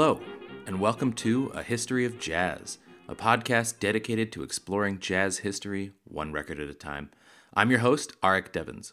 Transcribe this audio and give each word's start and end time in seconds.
Hello, 0.00 0.20
and 0.64 0.78
welcome 0.78 1.12
to 1.14 1.50
A 1.56 1.64
History 1.64 2.04
of 2.04 2.20
Jazz, 2.20 2.78
a 3.08 3.16
podcast 3.16 3.80
dedicated 3.80 4.30
to 4.30 4.44
exploring 4.44 5.00
jazz 5.00 5.38
history 5.38 5.90
one 6.04 6.30
record 6.30 6.60
at 6.60 6.68
a 6.68 6.72
time. 6.72 7.10
I'm 7.52 7.68
your 7.68 7.80
host, 7.80 8.12
Arik 8.20 8.52
Devens. 8.52 8.92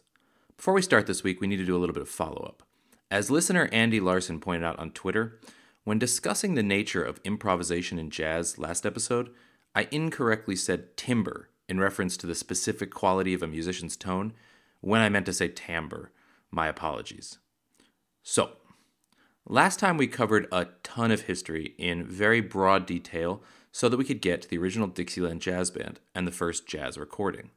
Before 0.57 0.73
we 0.73 0.81
start 0.81 1.05
this 1.05 1.23
week, 1.23 1.39
we 1.39 1.45
need 1.45 1.57
to 1.57 1.65
do 1.65 1.77
a 1.77 1.77
little 1.77 1.93
bit 1.93 2.01
of 2.01 2.09
follow 2.09 2.41
up. 2.41 2.63
As 3.11 3.29
listener 3.29 3.69
Andy 3.71 3.99
Larson 3.99 4.39
pointed 4.39 4.65
out 4.65 4.79
on 4.79 4.89
Twitter, 4.89 5.39
when 5.83 5.99
discussing 5.99 6.55
the 6.55 6.63
nature 6.63 7.03
of 7.03 7.21
improvisation 7.23 7.99
in 7.99 8.09
jazz 8.09 8.57
last 8.57 8.83
episode, 8.83 9.29
I 9.75 9.87
incorrectly 9.91 10.55
said 10.55 10.97
timbre 10.97 11.49
in 11.69 11.79
reference 11.79 12.17
to 12.17 12.25
the 12.25 12.33
specific 12.33 12.91
quality 12.91 13.35
of 13.35 13.43
a 13.43 13.47
musician's 13.47 13.95
tone 13.95 14.33
when 14.81 15.01
I 15.01 15.09
meant 15.09 15.27
to 15.27 15.33
say 15.33 15.49
timbre. 15.49 16.09
My 16.49 16.65
apologies. 16.65 17.37
So, 18.23 18.53
last 19.47 19.79
time 19.79 19.97
we 19.97 20.07
covered 20.07 20.47
a 20.51 20.67
ton 20.83 21.11
of 21.11 21.21
history 21.21 21.75
in 21.77 22.05
very 22.05 22.41
broad 22.41 22.85
detail 22.85 23.43
so 23.71 23.89
that 23.89 23.97
we 23.97 24.05
could 24.05 24.21
get 24.21 24.41
to 24.41 24.49
the 24.49 24.57
original 24.57 24.87
Dixieland 24.87 25.41
Jazz 25.41 25.69
Band 25.69 25.99
and 26.13 26.27
the 26.27 26.31
first 26.31 26.65
jazz 26.65 26.97
recording. 26.97 27.51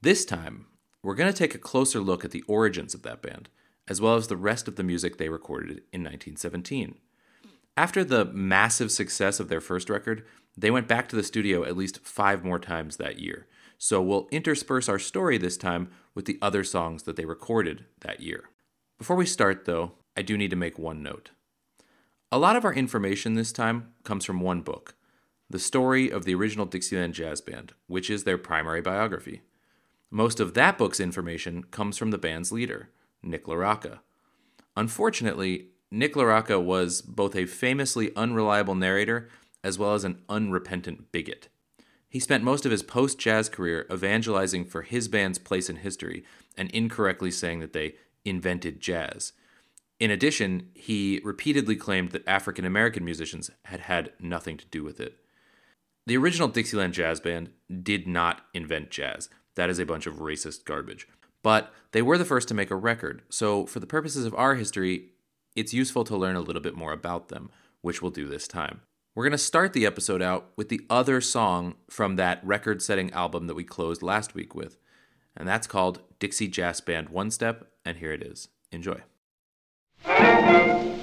This 0.00 0.24
time, 0.24 0.66
we're 1.02 1.14
going 1.14 1.32
to 1.32 1.36
take 1.36 1.54
a 1.54 1.58
closer 1.58 2.00
look 2.00 2.24
at 2.24 2.30
the 2.30 2.42
origins 2.42 2.94
of 2.94 3.02
that 3.02 3.20
band, 3.20 3.48
as 3.88 4.00
well 4.00 4.14
as 4.16 4.28
the 4.28 4.36
rest 4.36 4.68
of 4.68 4.76
the 4.76 4.82
music 4.82 5.18
they 5.18 5.28
recorded 5.28 5.82
in 5.92 6.02
1917. 6.02 6.96
After 7.76 8.04
the 8.04 8.24
massive 8.26 8.92
success 8.92 9.40
of 9.40 9.48
their 9.48 9.60
first 9.60 9.90
record, 9.90 10.24
they 10.56 10.70
went 10.70 10.88
back 10.88 11.08
to 11.08 11.16
the 11.16 11.24
studio 11.24 11.64
at 11.64 11.76
least 11.76 12.04
five 12.04 12.44
more 12.44 12.60
times 12.60 12.96
that 12.96 13.18
year. 13.18 13.46
So 13.76 14.00
we'll 14.00 14.28
intersperse 14.30 14.88
our 14.88 15.00
story 15.00 15.36
this 15.36 15.56
time 15.56 15.90
with 16.14 16.26
the 16.26 16.38
other 16.40 16.62
songs 16.62 17.02
that 17.02 17.16
they 17.16 17.24
recorded 17.24 17.84
that 18.00 18.20
year. 18.20 18.44
Before 18.96 19.16
we 19.16 19.26
start, 19.26 19.64
though, 19.64 19.92
I 20.16 20.22
do 20.22 20.38
need 20.38 20.50
to 20.50 20.56
make 20.56 20.78
one 20.78 21.02
note. 21.02 21.30
A 22.34 22.44
lot 22.44 22.56
of 22.56 22.64
our 22.64 22.74
information 22.74 23.34
this 23.34 23.52
time 23.52 23.92
comes 24.02 24.24
from 24.24 24.40
one 24.40 24.60
book, 24.60 24.96
The 25.48 25.60
Story 25.60 26.10
of 26.10 26.24
the 26.24 26.34
Original 26.34 26.66
Dixieland 26.66 27.14
Jazz 27.14 27.40
Band, 27.40 27.74
which 27.86 28.10
is 28.10 28.24
their 28.24 28.38
primary 28.38 28.80
biography. 28.80 29.42
Most 30.10 30.40
of 30.40 30.54
that 30.54 30.76
book's 30.76 30.98
information 30.98 31.62
comes 31.62 31.96
from 31.96 32.10
the 32.10 32.18
band's 32.18 32.50
leader, 32.50 32.90
Nick 33.22 33.44
LaRocca. 33.44 34.00
Unfortunately, 34.76 35.68
Nick 35.92 36.14
LaRocca 36.14 36.60
was 36.60 37.02
both 37.02 37.36
a 37.36 37.46
famously 37.46 38.10
unreliable 38.16 38.74
narrator 38.74 39.28
as 39.62 39.78
well 39.78 39.94
as 39.94 40.02
an 40.02 40.18
unrepentant 40.28 41.12
bigot. 41.12 41.46
He 42.08 42.18
spent 42.18 42.42
most 42.42 42.66
of 42.66 42.72
his 42.72 42.82
post 42.82 43.16
jazz 43.16 43.48
career 43.48 43.86
evangelizing 43.92 44.64
for 44.64 44.82
his 44.82 45.06
band's 45.06 45.38
place 45.38 45.70
in 45.70 45.76
history 45.76 46.24
and 46.58 46.68
incorrectly 46.72 47.30
saying 47.30 47.60
that 47.60 47.74
they 47.74 47.94
invented 48.24 48.80
jazz. 48.80 49.34
In 50.04 50.10
addition, 50.10 50.68
he 50.74 51.22
repeatedly 51.24 51.76
claimed 51.76 52.10
that 52.10 52.28
African 52.28 52.66
American 52.66 53.06
musicians 53.06 53.50
had 53.64 53.80
had 53.80 54.12
nothing 54.20 54.58
to 54.58 54.66
do 54.66 54.84
with 54.84 55.00
it. 55.00 55.16
The 56.04 56.18
original 56.18 56.48
Dixieland 56.48 56.92
Jazz 56.92 57.20
Band 57.20 57.48
did 57.82 58.06
not 58.06 58.42
invent 58.52 58.90
jazz. 58.90 59.30
That 59.54 59.70
is 59.70 59.78
a 59.78 59.86
bunch 59.86 60.06
of 60.06 60.16
racist 60.16 60.66
garbage. 60.66 61.08
But 61.42 61.72
they 61.92 62.02
were 62.02 62.18
the 62.18 62.26
first 62.26 62.48
to 62.48 62.54
make 62.54 62.70
a 62.70 62.76
record, 62.76 63.22
so 63.30 63.64
for 63.64 63.80
the 63.80 63.86
purposes 63.86 64.26
of 64.26 64.34
our 64.34 64.56
history, 64.56 65.12
it's 65.56 65.72
useful 65.72 66.04
to 66.04 66.18
learn 66.18 66.36
a 66.36 66.42
little 66.42 66.60
bit 66.60 66.76
more 66.76 66.92
about 66.92 67.30
them, 67.30 67.48
which 67.80 68.02
we'll 68.02 68.10
do 68.10 68.28
this 68.28 68.46
time. 68.46 68.82
We're 69.14 69.24
going 69.24 69.32
to 69.32 69.38
start 69.38 69.72
the 69.72 69.86
episode 69.86 70.20
out 70.20 70.50
with 70.54 70.68
the 70.68 70.82
other 70.90 71.22
song 71.22 71.76
from 71.88 72.16
that 72.16 72.44
record 72.44 72.82
setting 72.82 73.10
album 73.14 73.46
that 73.46 73.54
we 73.54 73.64
closed 73.64 74.02
last 74.02 74.34
week 74.34 74.54
with, 74.54 74.76
and 75.34 75.48
that's 75.48 75.66
called 75.66 76.02
Dixie 76.18 76.48
Jazz 76.48 76.82
Band 76.82 77.08
One 77.08 77.30
Step, 77.30 77.70
and 77.86 77.96
here 77.96 78.12
it 78.12 78.22
is. 78.22 78.48
Enjoy. 78.70 79.00
Okay, 80.06 80.93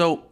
so 0.00 0.22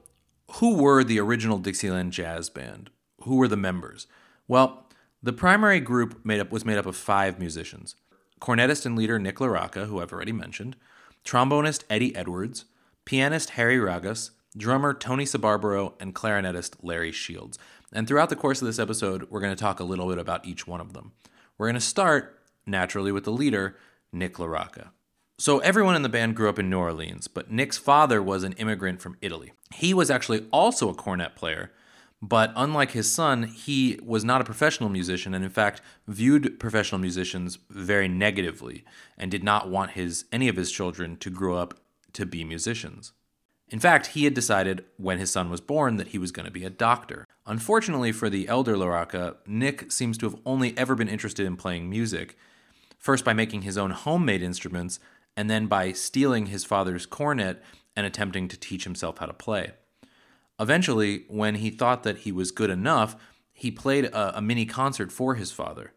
who 0.53 0.77
were 0.77 1.05
the 1.05 1.21
original 1.21 1.59
Dixieland 1.59 2.15
Jazz 2.15 2.49
Band? 2.49 2.89
Who 3.25 3.37
were 3.37 3.49
the 3.49 3.57
members? 3.59 4.07
Well, 4.47 4.87
the 5.23 5.35
primary 5.35 5.79
group 5.79 6.25
made 6.25 6.41
up 6.41 6.51
was 6.51 6.65
made 6.65 6.79
up 6.79 6.87
of 6.87 6.97
five 6.97 7.39
musicians: 7.39 7.95
cornetist 8.41 8.87
and 8.87 8.97
leader 8.97 9.19
Nick 9.19 9.37
LaRocca, 9.41 9.87
who 9.87 10.01
I've 10.01 10.11
already 10.11 10.33
mentioned, 10.33 10.75
trombonist 11.23 11.85
Eddie 11.91 12.17
Edwards, 12.17 12.65
pianist 13.05 13.51
Harry 13.51 13.77
Ragas, 13.77 14.31
drummer 14.57 14.95
Tony 14.95 15.27
Sbarbaro, 15.27 15.93
and 16.01 16.15
clarinetist 16.15 16.77
Larry 16.81 17.13
Shields. 17.13 17.59
And 17.93 18.09
throughout 18.09 18.31
the 18.31 18.37
course 18.37 18.63
of 18.63 18.67
this 18.67 18.79
episode, 18.79 19.27
we're 19.29 19.43
going 19.43 19.55
to 19.55 19.63
talk 19.63 19.81
a 19.81 19.85
little 19.85 20.09
bit 20.09 20.17
about 20.17 20.47
each 20.47 20.67
one 20.67 20.81
of 20.81 20.95
them. 20.95 21.13
We're 21.59 21.67
going 21.67 21.75
to 21.75 21.81
start 21.83 22.41
naturally 22.65 23.13
with 23.13 23.25
the 23.25 23.33
leader, 23.33 23.77
Nick 24.15 24.37
LaRocca. 24.37 24.93
So 25.41 25.61
everyone 25.61 25.95
in 25.95 26.03
the 26.03 26.09
band 26.09 26.35
grew 26.35 26.49
up 26.49 26.59
in 26.59 26.69
New 26.69 26.81
Orleans, 26.81 27.29
but 27.29 27.49
Nick's 27.49 27.79
father 27.79 28.21
was 28.21 28.43
an 28.43 28.55
immigrant 28.55 29.01
from 29.01 29.17
Italy. 29.21 29.53
He 29.73 29.95
was 29.95 30.11
actually 30.11 30.49
also 30.51 30.89
a 30.89 30.95
cornet 30.95 31.37
player, 31.37 31.71
but 32.21 32.53
unlike 32.57 32.91
his 32.91 33.11
son, 33.11 33.45
he 33.45 34.01
was 34.03 34.25
not 34.25 34.41
a 34.41 34.45
professional 34.45 34.89
musician 34.89 35.35
and 35.35 35.45
in 35.45 35.51
fact 35.51 35.81
viewed 36.09 36.59
professional 36.59 37.01
musicians 37.01 37.59
very 37.71 38.09
negatively 38.09 38.85
and 39.17 39.31
did 39.31 39.45
not 39.45 39.71
want 39.71 39.93
his 39.93 40.25
any 40.33 40.49
of 40.49 40.57
his 40.57 40.73
children 40.73 41.17
to 41.19 41.31
grow 41.31 41.57
up 41.57 41.75
to 42.15 42.27
be 42.27 42.43
musicians. 42.43 43.13
In 43.69 43.79
fact, 43.79 44.09
he 44.09 44.25
had 44.25 44.35
decided 44.35 44.87
when 44.97 45.19
his 45.19 45.31
son 45.31 45.51
was 45.51 45.61
born 45.61 45.99
that 45.99 46.09
he 46.09 46.19
was 46.19 46.33
going 46.33 46.47
to 46.47 46.53
be 46.53 46.65
a 46.65 46.71
doctor. 46.71 47.29
Unfortunately 47.47 48.11
for 48.11 48.29
the 48.29 48.49
elder 48.49 48.75
LaRocca, 48.75 49.37
Nick 49.47 49.93
seems 49.93 50.19
to 50.19 50.27
have 50.29 50.41
only 50.45 50.77
ever 50.77 50.97
been 50.97 51.09
interested 51.09 51.47
in 51.47 51.57
playing 51.57 51.89
music, 51.89 52.37
first 52.99 53.25
by 53.25 53.33
making 53.33 53.63
his 53.63 53.79
own 53.79 53.93
homemade 53.93 54.43
instruments 54.43 54.99
and 55.39 55.49
then 55.49 55.69
by 55.69 55.93
stealing 55.93 56.47
his 56.47 56.65
father's 56.65 57.07
cornet 57.07 57.63
and 57.95 58.05
attempting 58.05 58.49
to 58.49 58.59
teach 58.59 58.83
himself 58.83 59.19
how 59.19 59.27
to 59.27 59.33
play. 59.33 59.71
Eventually, 60.59 61.27
when 61.29 61.55
he 61.55 61.71
thought 61.71 62.03
that 62.03 62.19
he 62.19 62.33
was 62.33 62.51
good 62.51 62.71
enough, 62.71 63.15
he 63.53 63.71
played 63.71 64.07
a, 64.07 64.39
a, 64.39 64.43
mini 64.43 64.67
concert 64.67 65.13
for 65.13 65.37
his 65.37 65.53
father. 65.53 65.93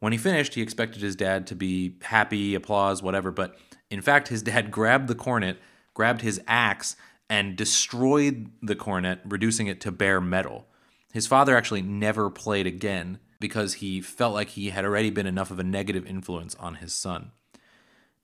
When 0.00 0.10
he 0.10 0.18
finished, 0.18 0.54
he 0.54 0.60
expected 0.60 1.02
his 1.02 1.14
dad 1.14 1.46
to 1.46 1.54
be 1.54 1.98
happy, 2.02 2.56
applause, 2.56 3.00
whatever, 3.00 3.30
but 3.30 3.56
in 3.90 4.02
fact, 4.02 4.26
his 4.26 4.42
dad 4.42 4.70
grabbed 4.72 5.06
the 5.06 5.14
cornet, 5.14 5.58
grabbed 5.94 6.22
his 6.22 6.40
axe, 6.48 6.96
and 7.28 7.54
destroyed 7.54 8.50
the 8.60 8.74
cornet, 8.74 9.20
reducing 9.24 9.68
it 9.68 9.80
to 9.82 9.92
bare 9.92 10.20
metal. 10.20 10.66
His 11.12 11.28
father 11.28 11.56
actually 11.56 11.82
never 11.82 12.28
played 12.28 12.66
again 12.66 13.20
because 13.38 13.74
he 13.74 14.00
felt 14.00 14.34
like 14.34 14.48
he 14.48 14.70
had 14.70 14.84
already 14.84 15.10
been 15.10 15.28
enough 15.28 15.52
of 15.52 15.60
a 15.60 15.64
negative 15.64 16.04
influence 16.06 16.56
on 16.56 16.76
his 16.76 16.92
son. 16.92 17.30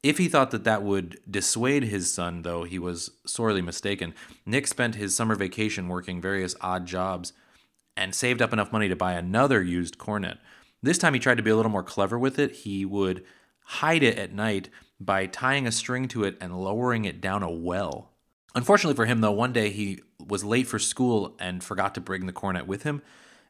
If 0.02 0.18
he 0.18 0.28
thought 0.28 0.50
that 0.52 0.64
that 0.64 0.82
would 0.82 1.18
dissuade 1.28 1.84
his 1.84 2.12
son, 2.12 2.42
though, 2.42 2.64
he 2.64 2.78
was 2.78 3.10
sorely 3.26 3.62
mistaken. 3.62 4.14
Nick 4.44 4.66
spent 4.66 4.94
his 4.94 5.16
summer 5.16 5.34
vacation 5.34 5.88
working 5.88 6.20
various 6.20 6.54
odd 6.60 6.86
jobs 6.86 7.32
and 7.96 8.14
saved 8.14 8.42
up 8.42 8.52
enough 8.52 8.72
money 8.72 8.88
to 8.88 8.96
buy 8.96 9.14
another 9.14 9.62
used 9.62 9.98
cornet. 9.98 10.38
This 10.82 10.98
time 10.98 11.14
he 11.14 11.20
tried 11.20 11.38
to 11.38 11.42
be 11.42 11.50
a 11.50 11.56
little 11.56 11.72
more 11.72 11.82
clever 11.82 12.18
with 12.18 12.38
it. 12.38 12.52
He 12.52 12.84
would 12.84 13.24
hide 13.64 14.02
it 14.02 14.18
at 14.18 14.32
night 14.32 14.68
by 15.00 15.26
tying 15.26 15.66
a 15.66 15.72
string 15.72 16.08
to 16.08 16.24
it 16.24 16.36
and 16.40 16.60
lowering 16.62 17.04
it 17.04 17.20
down 17.20 17.42
a 17.42 17.50
well. 17.50 18.10
Unfortunately 18.54 18.94
for 18.94 19.06
him, 19.06 19.20
though, 19.20 19.32
one 19.32 19.52
day 19.52 19.70
he 19.70 20.00
was 20.24 20.44
late 20.44 20.66
for 20.66 20.78
school 20.78 21.36
and 21.38 21.64
forgot 21.64 21.94
to 21.94 22.00
bring 22.00 22.26
the 22.26 22.32
cornet 22.32 22.66
with 22.66 22.84
him. 22.84 23.02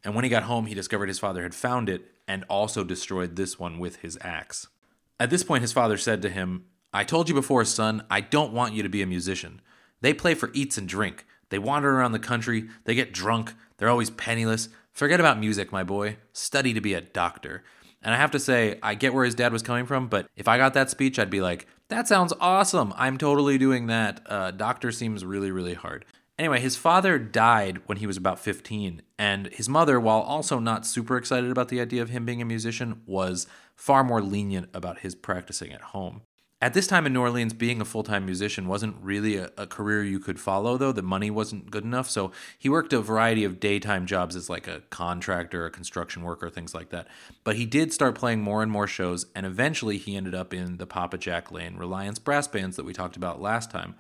And 0.03 0.15
when 0.15 0.25
he 0.25 0.31
got 0.31 0.45
home, 0.45 0.67
he 0.67 0.75
discovered 0.75 1.09
his 1.09 1.19
father 1.19 1.43
had 1.43 1.55
found 1.55 1.89
it 1.89 2.11
and 2.27 2.45
also 2.49 2.83
destroyed 2.83 3.37
this 3.37 3.59
one 3.59 3.79
with 3.79 3.97
his 3.97 4.19
axe. 4.21 4.69
At 5.19 5.31
this 5.31 5.43
point, 5.43 5.63
his 5.63 5.73
father 5.73 5.97
said 5.97 6.23
to 6.23 6.29
him, 6.29 6.67
I 6.93 7.05
told 7.05 7.29
you 7.29 7.35
before, 7.35 7.65
son, 7.65 8.05
I 8.11 8.21
don't 8.21 8.53
want 8.53 8.75
you 8.75 8.83
to 8.83 8.89
be 8.89 9.03
a 9.03 9.07
musician. 9.07 9.61
They 10.01 10.13
play 10.13 10.35
for 10.35 10.51
eats 10.53 10.79
and 10.79 10.89
drink. 10.89 11.27
They 11.49 11.59
wander 11.59 11.95
around 11.95 12.13
the 12.13 12.19
country. 12.19 12.69
They 12.85 12.95
get 12.95 13.13
drunk. 13.13 13.55
They're 13.77 13.89
always 13.89 14.11
penniless. 14.11 14.69
Forget 14.93 15.21
about 15.21 15.39
music, 15.39 15.73
my 15.73 15.85
boy. 15.85 16.17
Study 16.33 16.73
to 16.73 16.81
be 16.81 16.95
a 16.95 17.01
doctor. 17.01 17.65
And 18.03 18.15
I 18.15 18.19
have 18.19 18.31
to 18.33 18.39
say, 18.39 18.79
I 18.83 18.95
get 18.95 19.15
where 19.15 19.25
his 19.25 19.35
dad 19.35 19.53
was 19.53 19.63
coming 19.63 19.87
from, 19.87 20.09
but 20.09 20.29
if 20.37 20.49
I 20.49 20.59
got 20.59 20.75
that 20.75 20.91
speech, 20.91 21.19
I'd 21.19 21.31
be 21.31 21.41
like, 21.41 21.67
that 21.89 22.07
sounds 22.07 22.33
awesome. 22.41 22.93
I'm 22.97 23.19
totally 23.19 23.59
doing 23.59 23.87
that. 23.87 24.21
Uh, 24.27 24.51
doctor 24.51 24.93
seems 24.93 25.25
really, 25.25 25.51
really 25.51 25.75
hard. 25.75 26.05
Anyway, 26.39 26.61
his 26.61 26.77
father 26.77 27.19
died 27.19 27.81
when 27.87 27.99
he 27.99 28.07
was 28.07 28.19
about 28.19 28.39
15, 28.39 29.01
and 29.19 29.47
his 29.49 29.69
mother, 29.69 29.99
while 29.99 30.21
also 30.21 30.59
not 30.59 30.87
super 30.87 31.17
excited 31.17 31.51
about 31.51 31.69
the 31.69 31.81
idea 31.81 32.03
of 32.03 32.11
him 32.11 32.27
being 32.27 32.43
a 32.43 32.45
musician, 32.45 33.01
was 33.07 33.47
far 33.75 34.05
more 34.05 34.21
lenient 34.21 34.69
about 34.75 34.99
his 34.99 35.15
practicing 35.15 35.73
at 35.73 35.81
home. 35.81 36.21
At 36.61 36.73
this 36.73 36.87
time 36.87 37.05
in 37.05 37.13
New 37.13 37.21
Orleans, 37.21 37.53
being 37.53 37.83
a 37.83 37.85
full 37.85 38.03
time 38.03 38.25
musician 38.25 38.67
wasn't 38.67 38.97
really 39.03 39.37
a, 39.37 39.51
a, 39.59 39.67
career 39.67 40.03
you 40.03 40.19
could 40.19 40.41
follow, 40.41 40.79
though. 40.79 40.93
The 40.93 41.03
money 41.03 41.31
wasn't 41.31 41.71
good 41.71 41.85
enough. 41.85 42.09
So 42.09 42.33
he 42.59 42.71
worked 42.71 42.95
a 42.95 43.01
variety 43.03 43.45
of 43.45 43.61
daytime 43.61 44.07
jobs 44.07 44.35
as 44.35 44.49
like 44.49 44.67
a 44.67 44.81
contractor, 44.89 45.67
a 45.67 45.71
construction 45.71 46.23
worker, 46.23 46.49
things 46.49 46.75
like 46.75 46.89
that. 46.91 47.09
But 47.45 47.57
he 47.57 47.67
did 47.67 47.93
start 47.93 48.15
playing 48.15 48.41
more 48.41 48.63
and 48.63 48.73
more 48.73 48.87
shows, 48.87 49.27
and 49.35 49.45
eventually 49.45 49.99
he 49.99 50.17
ended 50.17 50.35
up 50.35 50.55
in 50.55 50.79
the 50.79 50.87
Papa 50.87 51.19
Jack 51.19 51.53
Laine 51.53 51.77
Reliance 51.77 52.19
brass 52.19 52.49
bands 52.49 52.77
that 52.77 52.87
we 52.87 52.95
talked 52.95 53.17
about 53.17 53.41
last 53.41 53.71
time. 53.71 53.95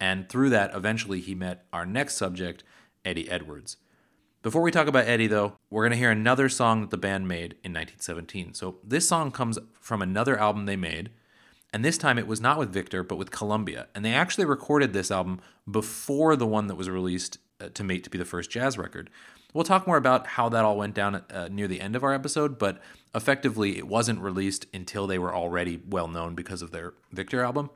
And 0.00 0.28
through 0.28 0.50
that, 0.50 0.74
eventually 0.74 1.20
he 1.20 1.34
met 1.34 1.66
our 1.72 1.86
next 1.86 2.16
subject, 2.16 2.62
Eddie 3.04 3.30
Edwards. 3.30 3.76
Before 4.42 4.62
we 4.62 4.70
talk 4.70 4.86
about 4.86 5.06
Eddie, 5.06 5.26
though, 5.26 5.54
we're 5.70 5.82
going 5.82 5.92
to 5.92 5.96
hear 5.96 6.10
another 6.10 6.48
song 6.48 6.82
that 6.82 6.90
the 6.90 6.96
band 6.96 7.26
made 7.26 7.52
in 7.64 7.72
1917. 7.72 8.54
So 8.54 8.76
this 8.84 9.08
song 9.08 9.32
comes 9.32 9.58
from 9.80 10.02
another 10.02 10.38
album 10.38 10.66
they 10.66 10.76
made 10.76 11.10
and 11.72 11.84
this 11.84 11.98
time 11.98 12.18
it 12.18 12.26
was 12.26 12.40
not 12.40 12.58
with 12.58 12.72
Victor, 12.72 13.02
but 13.02 13.16
with 13.16 13.30
Columbia. 13.30 13.88
And 13.94 14.02
they 14.02 14.14
actually 14.14 14.46
recorded 14.46 14.94
this 14.94 15.10
album 15.10 15.40
before 15.70 16.34
the 16.34 16.46
one 16.46 16.68
that 16.68 16.74
was 16.74 16.88
released 16.88 17.38
uh, 17.60 17.68
to 17.74 17.84
Mate 17.84 18.02
to 18.04 18.08
be 18.10 18.16
the 18.16 18.24
first 18.24 18.50
jazz 18.50 18.78
record. 18.78 19.10
We'll 19.52 19.64
talk 19.64 19.86
more 19.86 19.96
about 19.96 20.26
how 20.26 20.48
that 20.48 20.64
all 20.64 20.78
went 20.78 20.94
down 20.94 21.16
uh, 21.30 21.48
near 21.50 21.68
the 21.68 21.82
end 21.82 21.94
of 21.96 22.02
our 22.02 22.14
episode, 22.14 22.58
but 22.58 22.80
effectively 23.14 23.76
it 23.76 23.86
wasn't 23.86 24.20
released 24.20 24.66
until 24.72 25.06
they 25.06 25.18
were 25.18 25.34
already 25.34 25.80
well 25.86 26.08
known 26.08 26.34
because 26.34 26.62
of 26.62 26.72
their 26.72 26.94
Victor 27.12 27.42
album. 27.42 27.70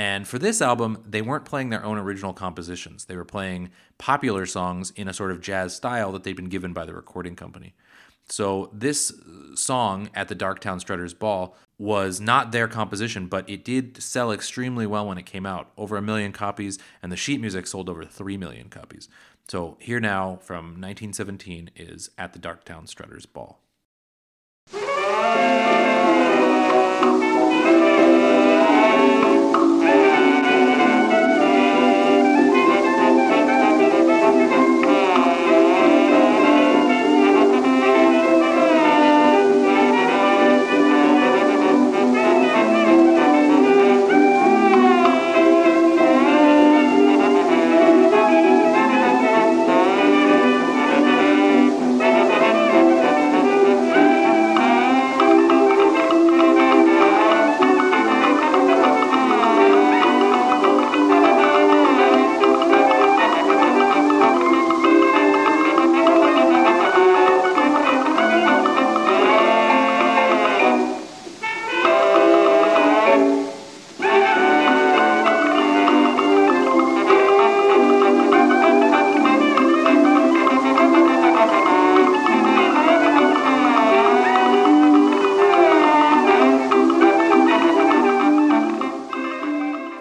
And 0.00 0.26
for 0.26 0.38
this 0.38 0.62
album, 0.62 1.04
they 1.06 1.20
weren't 1.20 1.44
playing 1.44 1.68
their 1.68 1.84
own 1.84 1.98
original 1.98 2.32
compositions. 2.32 3.04
They 3.04 3.16
were 3.16 3.24
playing 3.26 3.68
popular 3.98 4.46
songs 4.46 4.94
in 4.96 5.08
a 5.08 5.12
sort 5.12 5.30
of 5.30 5.42
jazz 5.42 5.76
style 5.76 6.10
that 6.12 6.24
they'd 6.24 6.34
been 6.34 6.48
given 6.48 6.72
by 6.72 6.86
the 6.86 6.94
recording 6.94 7.36
company. 7.36 7.74
So 8.26 8.70
this 8.72 9.12
song 9.54 10.08
at 10.14 10.28
the 10.28 10.34
Darktown 10.34 10.80
Strutters 10.80 11.12
Ball 11.12 11.54
was 11.76 12.18
not 12.18 12.50
their 12.50 12.66
composition, 12.66 13.26
but 13.26 13.46
it 13.46 13.62
did 13.62 14.02
sell 14.02 14.32
extremely 14.32 14.86
well 14.86 15.06
when 15.06 15.18
it 15.18 15.26
came 15.26 15.44
out, 15.44 15.70
over 15.76 15.98
a 15.98 16.02
million 16.02 16.32
copies, 16.32 16.78
and 17.02 17.12
the 17.12 17.16
sheet 17.16 17.38
music 17.38 17.66
sold 17.66 17.90
over 17.90 18.02
3 18.02 18.38
million 18.38 18.70
copies. 18.70 19.06
So 19.50 19.76
here 19.80 20.00
now 20.00 20.38
from 20.40 20.80
1917 20.80 21.72
is 21.76 22.08
At 22.16 22.32
the 22.32 22.38
Darktown 22.38 22.88
Strutters 22.88 23.26
Ball. 23.26 23.60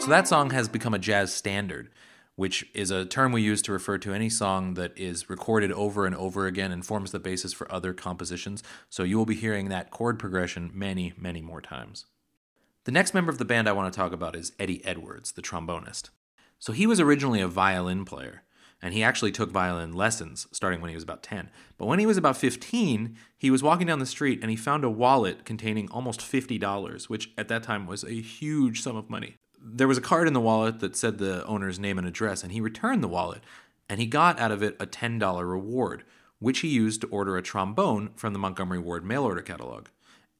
So 0.09 0.15
that 0.15 0.27
song 0.27 0.49
has 0.49 0.67
become 0.67 0.95
a 0.95 0.97
jazz 0.97 1.31
standard, 1.31 1.91
which 2.35 2.65
is 2.73 2.89
a 2.89 3.05
term 3.05 3.31
we 3.31 3.43
use 3.43 3.61
to 3.61 3.71
refer 3.71 3.99
to 3.99 4.11
any 4.11 4.27
song 4.27 4.73
that 4.73 4.97
is 4.97 5.29
recorded 5.29 5.71
over 5.71 6.07
and 6.07 6.15
over 6.15 6.47
again 6.47 6.71
and 6.71 6.83
forms 6.83 7.11
the 7.11 7.19
basis 7.19 7.53
for 7.53 7.71
other 7.71 7.93
compositions. 7.93 8.63
So 8.89 9.03
you 9.03 9.19
will 9.19 9.27
be 9.27 9.35
hearing 9.35 9.69
that 9.69 9.91
chord 9.91 10.17
progression 10.17 10.71
many, 10.73 11.13
many 11.15 11.43
more 11.43 11.61
times. 11.61 12.07
The 12.85 12.91
next 12.91 13.13
member 13.13 13.29
of 13.31 13.37
the 13.37 13.45
band 13.45 13.69
I 13.69 13.73
want 13.73 13.93
to 13.93 13.95
talk 13.95 14.11
about 14.11 14.35
is 14.35 14.51
Eddie 14.57 14.83
Edwards, 14.83 15.33
the 15.33 15.43
trombonist. 15.43 16.09
So 16.57 16.73
he 16.73 16.87
was 16.87 16.99
originally 16.99 17.41
a 17.41 17.47
violin 17.47 18.03
player, 18.03 18.41
and 18.81 18.95
he 18.95 19.03
actually 19.03 19.31
took 19.31 19.51
violin 19.51 19.93
lessons 19.93 20.47
starting 20.51 20.81
when 20.81 20.89
he 20.89 20.95
was 20.95 21.03
about 21.03 21.21
10. 21.21 21.51
But 21.77 21.85
when 21.85 21.99
he 21.99 22.07
was 22.07 22.17
about 22.17 22.35
15, 22.35 23.15
he 23.37 23.51
was 23.51 23.61
walking 23.61 23.85
down 23.85 23.99
the 23.99 24.07
street 24.07 24.39
and 24.41 24.49
he 24.49 24.57
found 24.57 24.83
a 24.83 24.89
wallet 24.89 25.45
containing 25.45 25.87
almost 25.91 26.21
$50, 26.21 27.09
which 27.09 27.29
at 27.37 27.47
that 27.49 27.61
time 27.61 27.85
was 27.85 28.03
a 28.03 28.19
huge 28.19 28.81
sum 28.81 28.95
of 28.95 29.07
money 29.07 29.35
there 29.61 29.87
was 29.87 29.97
a 29.97 30.01
card 30.01 30.27
in 30.27 30.33
the 30.33 30.39
wallet 30.39 30.79
that 30.79 30.95
said 30.95 31.17
the 31.17 31.45
owner's 31.45 31.79
name 31.79 31.97
and 31.97 32.07
address, 32.07 32.43
and 32.43 32.51
he 32.51 32.61
returned 32.61 33.03
the 33.03 33.07
wallet, 33.07 33.43
and 33.87 33.99
he 33.99 34.05
got 34.05 34.39
out 34.39 34.51
of 34.51 34.63
it 34.63 34.75
a 34.79 34.85
$10 34.85 35.49
reward, 35.49 36.03
which 36.39 36.59
he 36.59 36.67
used 36.67 37.01
to 37.01 37.07
order 37.07 37.37
a 37.37 37.41
trombone 37.41 38.11
from 38.15 38.33
the 38.33 38.39
Montgomery 38.39 38.79
Ward 38.79 39.05
mail 39.05 39.23
order 39.23 39.41
catalog. 39.41 39.87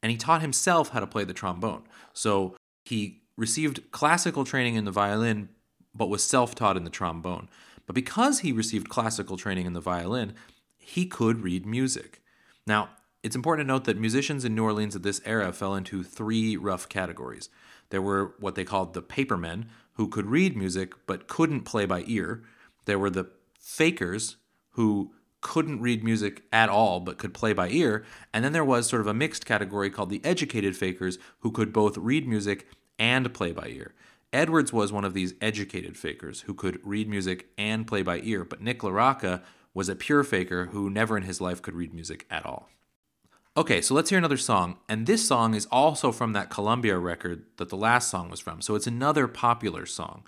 And 0.01 0.11
he 0.11 0.17
taught 0.17 0.41
himself 0.41 0.89
how 0.89 0.99
to 0.99 1.07
play 1.07 1.25
the 1.25 1.33
trombone. 1.33 1.83
So 2.13 2.55
he 2.85 3.21
received 3.35 3.91
classical 3.91 4.45
training 4.45 4.75
in 4.75 4.85
the 4.85 4.91
violin, 4.91 5.49
but 5.93 6.09
was 6.09 6.23
self 6.23 6.55
taught 6.55 6.77
in 6.77 6.83
the 6.83 6.89
trombone. 6.89 7.49
But 7.85 7.95
because 7.95 8.39
he 8.39 8.51
received 8.51 8.87
classical 8.87 9.35
training 9.35 9.65
in 9.65 9.73
the 9.73 9.81
violin, 9.81 10.35
he 10.77 11.05
could 11.05 11.41
read 11.41 11.65
music. 11.65 12.21
Now, 12.67 12.89
it's 13.23 13.35
important 13.35 13.67
to 13.67 13.73
note 13.73 13.85
that 13.85 13.97
musicians 13.97 14.45
in 14.45 14.55
New 14.55 14.63
Orleans 14.63 14.95
at 14.95 15.03
this 15.03 15.21
era 15.25 15.51
fell 15.51 15.75
into 15.75 16.03
three 16.03 16.55
rough 16.55 16.87
categories. 16.87 17.49
There 17.89 18.01
were 18.01 18.35
what 18.39 18.55
they 18.55 18.63
called 18.63 18.93
the 18.93 19.01
papermen, 19.01 19.69
who 19.93 20.07
could 20.07 20.27
read 20.27 20.55
music 20.55 20.93
but 21.05 21.27
couldn't 21.27 21.61
play 21.61 21.85
by 21.85 22.03
ear. 22.07 22.43
There 22.85 22.99
were 22.99 23.09
the 23.09 23.29
fakers, 23.59 24.37
who 24.71 25.13
couldn't 25.41 25.81
read 25.81 26.03
music 26.03 26.43
at 26.51 26.69
all 26.69 26.99
but 26.99 27.17
could 27.17 27.33
play 27.33 27.53
by 27.53 27.69
ear. 27.69 28.05
And 28.33 28.43
then 28.43 28.51
there 28.51 28.65
was 28.65 28.87
sort 28.87 29.01
of 29.01 29.07
a 29.07 29.13
mixed 29.13 29.45
category 29.45 29.89
called 29.89 30.09
the 30.09 30.21
educated 30.23 30.75
fakers, 30.75 31.17
who 31.39 31.51
could 31.51 31.73
both 31.73 31.97
read 31.97 32.27
music 32.27 32.67
and 32.97 33.33
play 33.33 33.51
by 33.51 33.67
ear. 33.67 33.93
Edwards 34.31 34.71
was 34.71 34.91
one 34.91 35.05
of 35.05 35.13
these 35.13 35.33
educated 35.41 35.97
fakers 35.97 36.41
who 36.41 36.53
could 36.53 36.79
read 36.83 37.09
music 37.09 37.49
and 37.57 37.87
play 37.87 38.03
by 38.03 38.19
ear, 38.19 38.45
but 38.45 38.61
Nick 38.61 38.79
LaRocca 38.79 39.41
was 39.73 39.89
a 39.89 39.95
pure 39.95 40.23
faker 40.23 40.67
who 40.67 40.89
never 40.89 41.17
in 41.17 41.23
his 41.23 41.41
life 41.41 41.61
could 41.61 41.73
read 41.73 41.93
music 41.93 42.25
at 42.29 42.45
all. 42.45 42.69
Okay, 43.59 43.81
so 43.81 43.93
let's 43.93 44.09
hear 44.09 44.17
another 44.17 44.37
song. 44.37 44.77
And 44.87 45.05
this 45.05 45.27
song 45.27 45.53
is 45.53 45.67
also 45.69 46.13
from 46.13 46.31
that 46.31 46.49
Columbia 46.49 46.97
record 46.97 47.43
that 47.57 47.67
the 47.67 47.75
last 47.75 48.09
song 48.09 48.29
was 48.29 48.39
from. 48.39 48.61
So 48.61 48.73
it's 48.73 48.87
another 48.87 49.27
popular 49.27 49.85
song. 49.85 50.23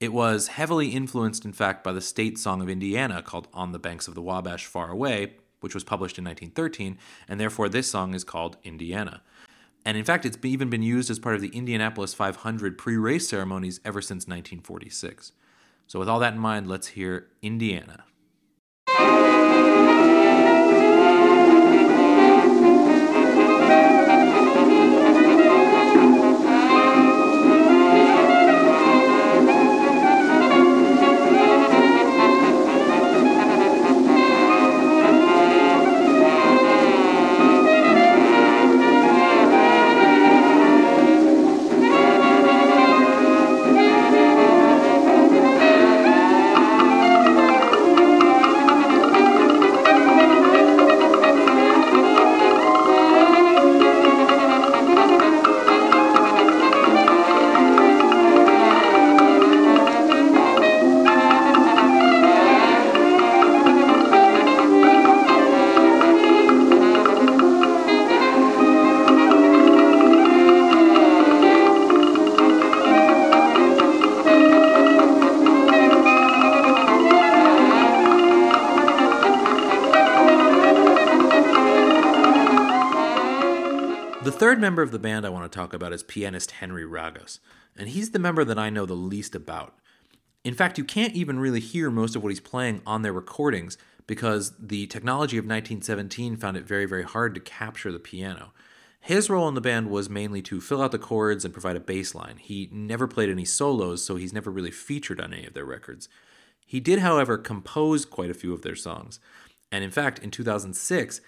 It 0.00 0.12
was 0.12 0.48
heavily 0.48 0.88
influenced, 0.88 1.46
in 1.46 1.54
fact, 1.54 1.82
by 1.82 1.92
the 1.92 2.02
state 2.02 2.38
song 2.38 2.60
of 2.60 2.68
Indiana 2.68 3.22
called 3.22 3.48
On 3.54 3.72
the 3.72 3.78
Banks 3.78 4.06
of 4.06 4.14
the 4.14 4.20
Wabash 4.20 4.66
Far 4.66 4.90
Away, 4.90 5.32
which 5.60 5.72
was 5.72 5.82
published 5.82 6.18
in 6.18 6.26
1913, 6.26 6.98
and 7.26 7.40
therefore 7.40 7.70
this 7.70 7.90
song 7.90 8.12
is 8.12 8.22
called 8.22 8.58
Indiana. 8.62 9.22
And 9.86 9.96
in 9.96 10.04
fact, 10.04 10.26
it's 10.26 10.36
even 10.44 10.68
been 10.68 10.82
used 10.82 11.08
as 11.08 11.18
part 11.18 11.36
of 11.36 11.40
the 11.40 11.56
Indianapolis 11.56 12.12
500 12.12 12.76
pre 12.76 12.98
race 12.98 13.26
ceremonies 13.26 13.80
ever 13.82 14.02
since 14.02 14.26
1946. 14.26 15.32
So, 15.86 15.98
with 15.98 16.08
all 16.10 16.18
that 16.18 16.34
in 16.34 16.38
mind, 16.38 16.68
let's 16.68 16.88
hear 16.88 17.28
Indiana. 17.40 18.04
Third 84.38 84.60
member 84.60 84.82
of 84.82 84.92
the 84.92 85.00
band 85.00 85.26
I 85.26 85.30
want 85.30 85.50
to 85.50 85.56
talk 85.56 85.74
about 85.74 85.92
is 85.92 86.04
pianist 86.04 86.52
Henry 86.52 86.84
Ragas, 86.84 87.40
and 87.76 87.88
he's 87.88 88.12
the 88.12 88.20
member 88.20 88.44
that 88.44 88.58
I 88.58 88.70
know 88.70 88.86
the 88.86 88.94
least 88.94 89.34
about. 89.34 89.74
In 90.44 90.54
fact, 90.54 90.78
you 90.78 90.84
can't 90.84 91.14
even 91.14 91.40
really 91.40 91.58
hear 91.58 91.90
most 91.90 92.14
of 92.14 92.22
what 92.22 92.28
he's 92.28 92.38
playing 92.38 92.80
on 92.86 93.02
their 93.02 93.12
recordings 93.12 93.76
because 94.06 94.54
the 94.60 94.86
technology 94.86 95.38
of 95.38 95.44
1917 95.44 96.36
found 96.36 96.56
it 96.56 96.64
very, 96.64 96.86
very 96.86 97.02
hard 97.02 97.34
to 97.34 97.40
capture 97.40 97.90
the 97.90 97.98
piano. 97.98 98.52
His 99.00 99.28
role 99.28 99.48
in 99.48 99.54
the 99.54 99.60
band 99.60 99.90
was 99.90 100.08
mainly 100.08 100.40
to 100.42 100.60
fill 100.60 100.82
out 100.82 100.92
the 100.92 100.98
chords 101.00 101.44
and 101.44 101.52
provide 101.52 101.76
a 101.76 101.80
bass 101.80 102.14
line. 102.14 102.36
He 102.36 102.68
never 102.70 103.08
played 103.08 103.30
any 103.30 103.44
solos, 103.44 104.04
so 104.04 104.14
he's 104.14 104.32
never 104.32 104.52
really 104.52 104.70
featured 104.70 105.20
on 105.20 105.34
any 105.34 105.46
of 105.46 105.54
their 105.54 105.64
records. 105.64 106.08
He 106.64 106.78
did, 106.78 107.00
however, 107.00 107.38
compose 107.38 108.04
quite 108.04 108.30
a 108.30 108.34
few 108.34 108.52
of 108.52 108.62
their 108.62 108.76
songs. 108.76 109.18
And 109.72 109.82
in 109.82 109.90
fact, 109.90 110.20
in 110.20 110.30
2006, 110.30 111.20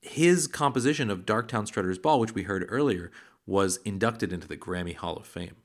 his 0.00 0.46
composition 0.46 1.10
of 1.10 1.26
Darktown 1.26 1.66
Strutter's 1.66 1.98
Ball, 1.98 2.20
which 2.20 2.34
we 2.34 2.44
heard 2.44 2.66
earlier, 2.68 3.10
was 3.46 3.78
inducted 3.84 4.32
into 4.32 4.48
the 4.48 4.56
Grammy 4.56 4.94
Hall 4.94 5.16
of 5.16 5.26
Fame. 5.26 5.56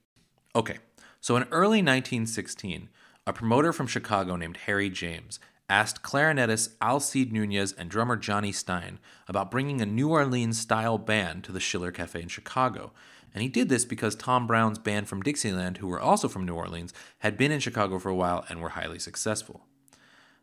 Okay, 0.55 0.77
so 1.19 1.35
in 1.35 1.43
early 1.51 1.79
1916, 1.79 2.89
a 3.25 3.33
promoter 3.33 3.73
from 3.73 3.87
Chicago 3.87 4.35
named 4.35 4.57
Harry 4.65 4.89
James 4.89 5.39
asked 5.69 6.03
clarinetist 6.03 6.69
Alcide 6.81 7.31
Nunez 7.31 7.71
and 7.73 7.89
drummer 7.89 8.15
Johnny 8.17 8.51
Stein 8.51 8.99
about 9.27 9.49
bringing 9.49 9.81
a 9.81 9.85
New 9.85 10.09
Orleans 10.09 10.59
style 10.59 10.97
band 10.97 11.43
to 11.45 11.51
the 11.51 11.59
Schiller 11.59 11.91
Cafe 11.91 12.21
in 12.21 12.27
Chicago. 12.27 12.91
And 13.33 13.41
he 13.41 13.49
did 13.49 13.69
this 13.69 13.85
because 13.85 14.15
Tom 14.15 14.45
Brown's 14.45 14.77
band 14.77 15.07
from 15.07 15.23
Dixieland, 15.23 15.77
who 15.77 15.87
were 15.87 15.99
also 15.99 16.27
from 16.27 16.45
New 16.45 16.53
Orleans, 16.53 16.93
had 17.19 17.37
been 17.37 17.51
in 17.51 17.59
Chicago 17.59 17.97
for 17.97 18.09
a 18.09 18.15
while 18.15 18.45
and 18.49 18.61
were 18.61 18.69
highly 18.69 18.99
successful. 18.99 19.65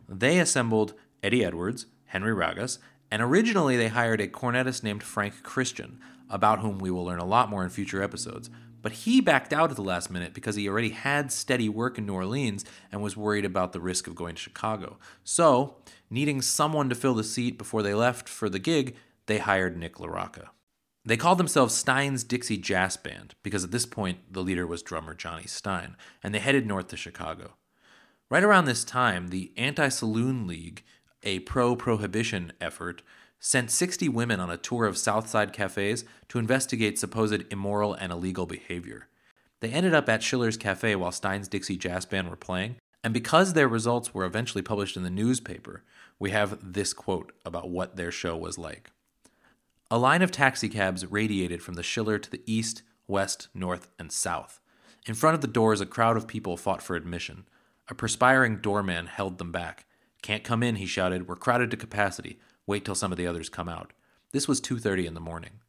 They 0.09 0.41
assembled 0.41 0.95
Eddie 1.23 1.45
Edwards, 1.45 1.87
Henry 2.07 2.33
Ragas, 2.33 2.79
and 3.11 3.23
originally 3.23 3.76
they 3.76 3.88
hired 3.88 4.21
a 4.21 4.29
cornetist 4.29 4.83
named 4.83 5.02
Frank 5.02 5.43
Christian, 5.43 5.99
about 6.29 6.61
whom 6.61 6.79
we 6.79 6.90
will 6.90 7.05
learn 7.05 7.19
a 7.19 7.25
lot 7.25 7.50
more 7.50 7.64
in 7.64 7.71
future 7.71 8.02
episodes. 8.02 8.50
But 8.83 8.93
he 8.93 9.21
backed 9.21 9.52
out 9.52 9.71
at 9.71 9.76
the 9.76 9.83
last 9.83 10.11
minute 10.11 10.33
because 10.33 10.57
he 10.57 10.69
already 10.69 10.90
had 10.90 11.31
steady 11.33 11.69
work 11.69 11.99
in 11.99 12.07
New 12.07 12.14
Orleans 12.14 12.64
and 12.90 13.02
was 13.02 13.17
worried 13.17 13.45
about 13.45 13.73
the 13.73 13.81
risk 13.81 14.07
of 14.07 14.14
going 14.14 14.37
to 14.37 14.40
Chicago. 14.40 14.99
So, 15.23 15.76
needing 16.09 16.40
someone 16.40 16.88
to 16.88 16.95
fill 16.95 17.14
the 17.14 17.25
seat 17.25 17.59
before 17.59 17.83
they 17.83 17.95
left 17.95 18.29
for 18.29 18.49
the 18.49 18.59
gig, 18.59 18.97
they 19.26 19.38
hired 19.38 19.76
Nick 19.76 19.97
LaRocca. 19.97 20.49
They 21.05 21.17
called 21.17 21.38
themselves 21.38 21.75
Stein's 21.75 22.25
Dixie 22.25 22.59
Jazz 22.59 22.97
Band 22.97 23.35
because 23.43 23.64
at 23.64 23.71
this 23.71 23.87
point 23.87 24.33
the 24.33 24.43
leader 24.43 24.67
was 24.67 24.83
drummer 24.83 25.14
Johnny 25.14 25.47
Stein, 25.47 25.97
and 26.23 26.35
they 26.35 26.38
headed 26.38 26.67
north 26.67 26.88
to 26.88 26.97
Chicago. 26.97 27.55
Right 28.31 28.45
around 28.45 28.67
this 28.67 28.85
time, 28.85 29.29
the 29.29 29.52
Anti 29.57 29.88
Saloon 29.88 30.47
League, 30.47 30.85
a 31.23 31.41
pro 31.41 31.77
prohibition 31.77 32.53
effort, 32.61 33.03
sent 33.39 33.71
60 33.71 34.09
women 34.09 34.39
on 34.39 34.50
a 34.50 34.57
tour 34.57 34.85
of 34.85 34.99
Southside 34.99 35.53
cafes 35.53 36.05
to 36.29 36.39
investigate 36.39 36.99
supposed 36.99 37.45
immoral 37.50 37.95
and 37.95 38.12
illegal 38.12 38.47
behavior. 38.47 39.09
They 39.61 39.71
ended 39.71 39.95
up 39.95 40.09
at 40.09 40.23
Schiller's 40.23 40.57
Cafe 40.57 40.95
while 40.97 41.12
Stein's 41.12 41.49
Dixie 41.49 41.77
Jazz 41.77 42.07
Band 42.07 42.29
were 42.29 42.37
playing, 42.37 42.77
and 43.03 43.15
because 43.15 43.53
their 43.53 43.69
results 43.69 44.12
were 44.15 44.25
eventually 44.25 44.62
published 44.62 44.97
in 44.97 45.03
the 45.03 45.11
newspaper, 45.11 45.83
we 46.19 46.31
have 46.31 46.59
this 46.62 46.93
quote 46.93 47.33
about 47.45 47.71
what 47.71 47.97
their 47.97 48.11
show 48.11 48.37
was 48.37 48.59
like. 48.59 48.91
A 49.91 49.99
line 49.99 50.23
of 50.23 50.31
taxicabs 50.31 51.07
radiated 51.07 51.62
from 51.62 51.75
the 51.75 51.83
Schiller 51.83 52.19
to 52.19 52.31
the 52.31 52.43
east, 52.47 52.83
west, 53.09 53.49
north, 53.55 53.89
and 53.99 54.12
south. 54.12 54.61
In 55.07 55.15
front 55.15 55.35
of 55.35 55.41
the 55.41 55.47
doors, 55.47 55.81
a 55.81 55.87
crowd 55.87 56.17
of 56.17 56.29
people 56.29 56.57
fought 56.57 56.83
for 56.83 56.95
admission. 56.95 57.47
A 57.89 57.95
perspiring 57.95 58.59
doorman 58.59 59.07
held 59.07 59.39
them 59.39 59.50
back. 59.50 59.87
Can't 60.23 60.45
come 60.45 60.62
in, 60.62 60.77
he 60.77 60.87
shouted. 60.87 61.27
We're 61.29 61.37
crowded 61.37 61.71
to 61.71 61.77
capacity. 61.77 62.39
Wait 62.67 62.85
till 62.85 62.95
some 62.95 63.12
of 63.12 63.19
the 63.19 63.27
others 63.27 63.49
come 63.49 63.69
out. 63.69 63.93
This 64.33 64.47
was 64.47 64.61
2:30 64.61 65.07
in 65.07 65.15
the 65.15 65.21
morning. 65.21 65.61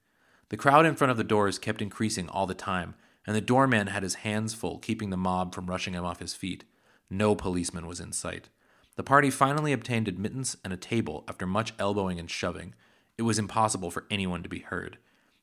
The 0.49 0.57
crowd 0.57 0.85
in 0.85 0.95
front 0.95 1.11
of 1.11 1.17
the 1.17 1.23
doors 1.23 1.57
kept 1.57 1.81
increasing 1.81 2.27
all 2.27 2.45
the 2.45 2.53
time, 2.53 2.95
and 3.25 3.35
the 3.35 3.41
doorman 3.41 3.87
had 3.87 4.03
his 4.03 4.15
hands 4.15 4.53
full 4.53 4.79
keeping 4.79 5.09
the 5.09 5.17
mob 5.17 5.55
from 5.55 5.67
rushing 5.67 5.93
him 5.93 6.03
off 6.03 6.19
his 6.19 6.33
feet. 6.33 6.65
No 7.09 7.35
policeman 7.35 7.87
was 7.87 7.99
in 7.99 8.11
sight. 8.11 8.49
The 8.95 9.03
party 9.03 9.29
finally 9.29 9.71
obtained 9.71 10.07
admittance 10.07 10.57
and 10.63 10.73
a 10.73 10.77
table 10.77 11.23
after 11.27 11.45
much 11.45 11.73
elbowing 11.79 12.19
and 12.19 12.29
shoving. 12.29 12.75
It 13.17 13.23
was 13.23 13.39
impossible 13.39 13.91
for 13.91 14.05
anyone 14.11 14.43
to 14.43 14.49
be 14.49 14.59
heard. 14.59 14.97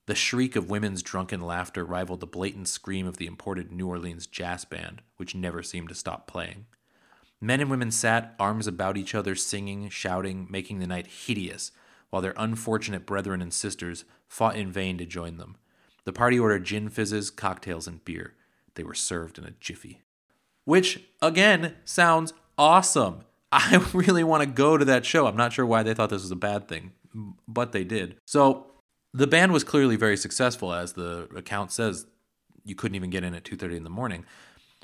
The 0.06 0.14
shriek 0.14 0.56
of 0.56 0.70
women's 0.70 1.02
drunken 1.02 1.40
laughter 1.40 1.84
rivaled 1.84 2.20
the 2.20 2.26
blatant 2.26 2.68
scream 2.68 3.06
of 3.06 3.16
the 3.16 3.26
imported 3.26 3.72
New 3.72 3.88
Orleans 3.88 4.26
jazz 4.26 4.64
band, 4.64 5.02
which 5.16 5.34
never 5.34 5.62
seemed 5.62 5.88
to 5.88 5.94
stop 5.94 6.26
playing. 6.26 6.66
Men 7.40 7.60
and 7.60 7.70
women 7.70 7.90
sat, 7.90 8.34
arms 8.38 8.66
about 8.66 8.96
each 8.96 9.14
other, 9.14 9.34
singing, 9.34 9.88
shouting, 9.88 10.46
making 10.50 10.80
the 10.80 10.86
night 10.86 11.06
hideous, 11.06 11.70
while 12.10 12.22
their 12.22 12.34
unfortunate 12.36 13.06
brethren 13.06 13.40
and 13.40 13.52
sisters 13.52 14.04
fought 14.26 14.56
in 14.56 14.72
vain 14.72 14.98
to 14.98 15.06
join 15.06 15.36
them. 15.36 15.56
The 16.04 16.12
party 16.12 16.38
ordered 16.38 16.64
gin 16.64 16.88
fizzes, 16.88 17.30
cocktails, 17.30 17.86
and 17.86 18.04
beer. 18.04 18.34
They 18.74 18.82
were 18.82 18.94
served 18.94 19.38
in 19.38 19.44
a 19.44 19.52
jiffy. 19.60 20.02
Which, 20.64 21.02
again, 21.22 21.76
sounds 21.84 22.32
awesome. 22.56 23.20
I 23.52 23.76
really 23.92 24.24
want 24.24 24.42
to 24.42 24.48
go 24.48 24.76
to 24.76 24.84
that 24.86 25.06
show. 25.06 25.26
I'm 25.26 25.36
not 25.36 25.52
sure 25.52 25.66
why 25.66 25.82
they 25.82 25.94
thought 25.94 26.10
this 26.10 26.22
was 26.22 26.30
a 26.30 26.36
bad 26.36 26.68
thing, 26.68 26.92
but 27.46 27.72
they 27.72 27.84
did. 27.84 28.16
So 28.26 28.66
the 29.14 29.26
band 29.26 29.52
was 29.52 29.64
clearly 29.64 29.96
very 29.96 30.16
successful, 30.16 30.72
as 30.72 30.94
the 30.94 31.28
account 31.34 31.72
says. 31.72 32.06
You 32.64 32.74
couldn't 32.74 32.96
even 32.96 33.10
get 33.10 33.24
in 33.24 33.34
at 33.34 33.44
2:30 33.44 33.76
in 33.76 33.84
the 33.84 33.90
morning, 33.90 34.26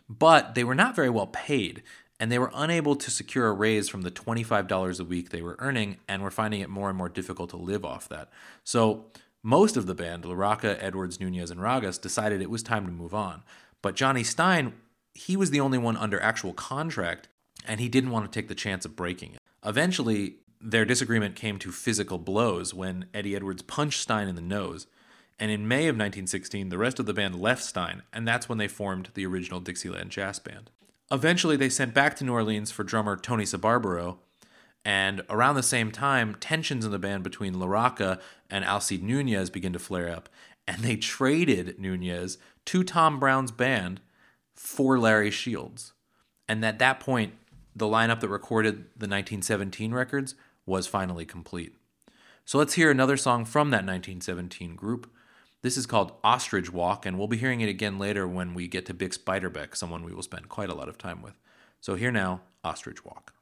but 0.09 0.55
they 0.55 0.65
were 0.65 0.75
not 0.75 0.97
very 0.97 1.11
well 1.11 1.27
paid 1.27 1.83
and 2.25 2.33
they 2.33 2.39
were 2.39 2.51
unable 2.55 2.97
to 2.97 3.11
secure 3.11 3.49
a 3.49 3.53
raise 3.53 3.91
from 3.91 4.01
the 4.01 4.11
$25 4.11 4.99
a 4.99 5.05
week 5.05 5.29
they 5.29 5.43
were 5.43 5.57
earning 5.59 5.99
and 6.09 6.23
were 6.23 6.31
finding 6.31 6.63
it 6.63 6.71
more 6.71 6.89
and 6.89 6.97
more 6.97 7.11
difficult 7.11 7.51
to 7.51 7.59
live 7.59 7.85
off 7.85 8.09
that. 8.09 8.31
So 8.65 9.05
most 9.43 9.77
of 9.77 9.85
the 9.85 9.95
band, 9.95 10.25
LaRocca, 10.25 10.79
Edwards, 10.81 11.21
Nunez, 11.21 11.51
and 11.51 11.61
Ragas, 11.61 12.01
decided 12.01 12.41
it 12.41 12.49
was 12.49 12.63
time 12.63 12.87
to 12.87 12.93
move 12.93 13.13
on. 13.13 13.43
But 13.83 13.95
Johnny 13.95 14.25
Stein, 14.25 14.73
he 15.13 15.37
was 15.37 15.51
the 15.51 15.61
only 15.61 15.77
one 15.77 15.99
under 15.99 16.19
actual 16.19 16.55
contract, 16.55 17.29
and 17.69 17.79
he 17.79 17.91
didn't 17.91 18.11
want 18.11 18.25
to 18.25 18.35
take 18.35 18.49
the 18.49 18.55
chance 18.55 18.87
of 18.87 18.97
breaking 18.97 19.35
it. 19.35 19.41
Eventually, 19.63 20.37
their 20.59 20.87
disagreement 20.87 21.37
came 21.37 21.59
to 21.59 21.71
physical 21.71 22.17
blows 22.17 22.73
when 22.73 23.05
Eddie 23.13 23.37
Edwards 23.37 23.61
punched 23.61 24.01
Stein 24.01 24.29
in 24.29 24.35
the 24.35 24.41
nose. 24.41 24.87
And 25.39 25.51
in 25.51 25.69
May 25.69 25.89
of 25.89 25.97
1916, 25.97 26.71
the 26.71 26.79
rest 26.79 26.99
of 26.99 27.05
the 27.05 27.13
band 27.13 27.39
left 27.39 27.63
Stein, 27.63 28.01
and 28.15 28.27
that's 28.27 28.49
when 28.49 28.57
they 28.57 28.67
formed 28.67 29.11
the 29.13 29.27
original 29.27 29.61
Dixieland 29.61 30.09
Jazz 30.09 30.39
Band. 30.39 30.71
Eventually, 31.15 31.57
they 31.57 31.69
sent 31.69 31.95
back 31.95 32.17
to 32.17 32.25
New 32.25 32.33
Orleans 32.33 32.73
for 32.73 32.83
drummer 32.83 33.17
Tony 33.17 33.45
Sbarbaro, 33.45 34.19
and 34.85 35.23
around 35.31 35.55
the 35.55 35.63
same 35.63 35.93
time, 35.93 36.35
tensions 36.35 36.85
in 36.85 36.91
the 36.91 36.99
band 36.99 37.23
between 37.23 37.55
LaRocca 37.55 38.21
and 38.51 38.65
Alcide 38.65 39.05
Nunez 39.05 39.49
begin 39.49 39.73
to 39.73 39.79
flare 39.79 40.11
up, 40.11 40.29
and 40.67 40.83
they 40.83 40.97
traded 40.97 41.79
Nunez 41.79 42.37
to 42.65 42.83
Tom 42.83 43.21
Brown's 43.21 43.53
band 43.53 44.01
for 44.57 44.99
Larry 44.99 45.31
Shields. 45.31 45.93
And 46.49 46.65
at 46.65 46.81
that 46.81 46.99
point, 46.99 47.35
the 47.77 47.87
lineup 47.87 48.19
that 48.19 48.29
recorded 48.29 48.75
the 48.97 49.07
1917 49.07 49.95
records 49.95 50.35
was 50.67 50.89
finally 50.89 51.25
complete. 51.25 51.77
So 52.45 52.59
let's 52.59 52.75
hear 52.75 52.91
another 52.91 53.17
song 53.17 53.45
from 53.45 53.71
that 53.71 53.87
1917 53.87 54.75
group. 54.75 55.09
This 55.65 55.79
is 55.79 55.87
called 55.87 56.13
Ostrich 56.23 56.71
Walk, 56.71 57.07
and 57.07 57.19
we'll 57.19 57.27
be 57.27 57.39
hearing 57.39 57.63
it 57.63 57.71
again 57.71 57.99
later 57.99 58.29
when 58.29 58.53
we 58.53 58.69
get 58.69 58.85
to 58.85 58.93
Bix 58.93 59.19
Beiderbecke, 59.19 59.75
someone 59.75 60.05
we 60.05 60.13
will 60.13 60.23
spend 60.23 60.51
quite 60.51 60.69
a 60.69 60.75
lot 60.75 60.91
of 60.91 60.99
time 60.99 61.23
with. 61.23 61.41
So 61.81 61.95
here 61.95 62.13
now, 62.13 62.43
Ostrich 62.63 63.03
Walk. 63.03 63.34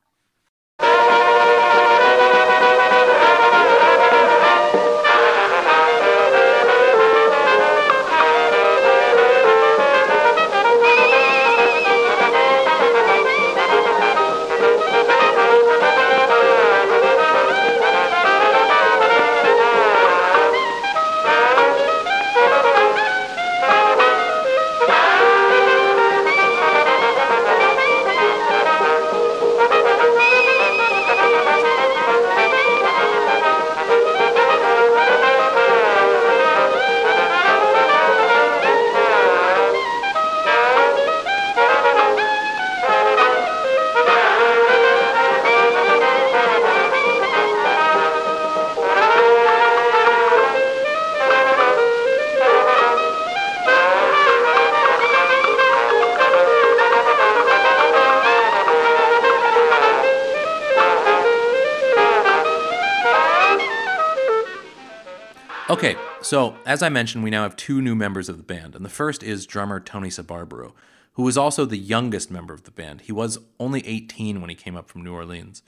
So 66.33 66.57
as 66.65 66.83
I 66.83 66.89
mentioned, 66.89 67.23
we 67.23 67.29
now 67.29 67.43
have 67.43 67.57
two 67.57 67.83
new 67.83 67.95
members 67.95 68.31
of 68.31 68.39
the 68.39 68.43
band, 68.43 68.75
and 68.75 68.83
the 68.83 68.89
first 68.89 69.23
is 69.23 69.45
drummer 69.45 69.79
Tony 69.79 70.09
Sbarbaro, 70.09 70.73
who 71.13 71.25
was 71.25 71.37
also 71.37 71.67
the 71.67 71.77
youngest 71.77 72.31
member 72.31 72.55
of 72.55 72.63
the 72.63 72.71
band. 72.71 73.03
He 73.03 73.13
was 73.13 73.39
only 73.61 73.87
18 73.87 74.41
when 74.41 74.49
he 74.49 74.57
came 74.57 74.75
up 74.75 74.89
from 74.89 75.05
New 75.05 75.13
Orleans. 75.13 75.63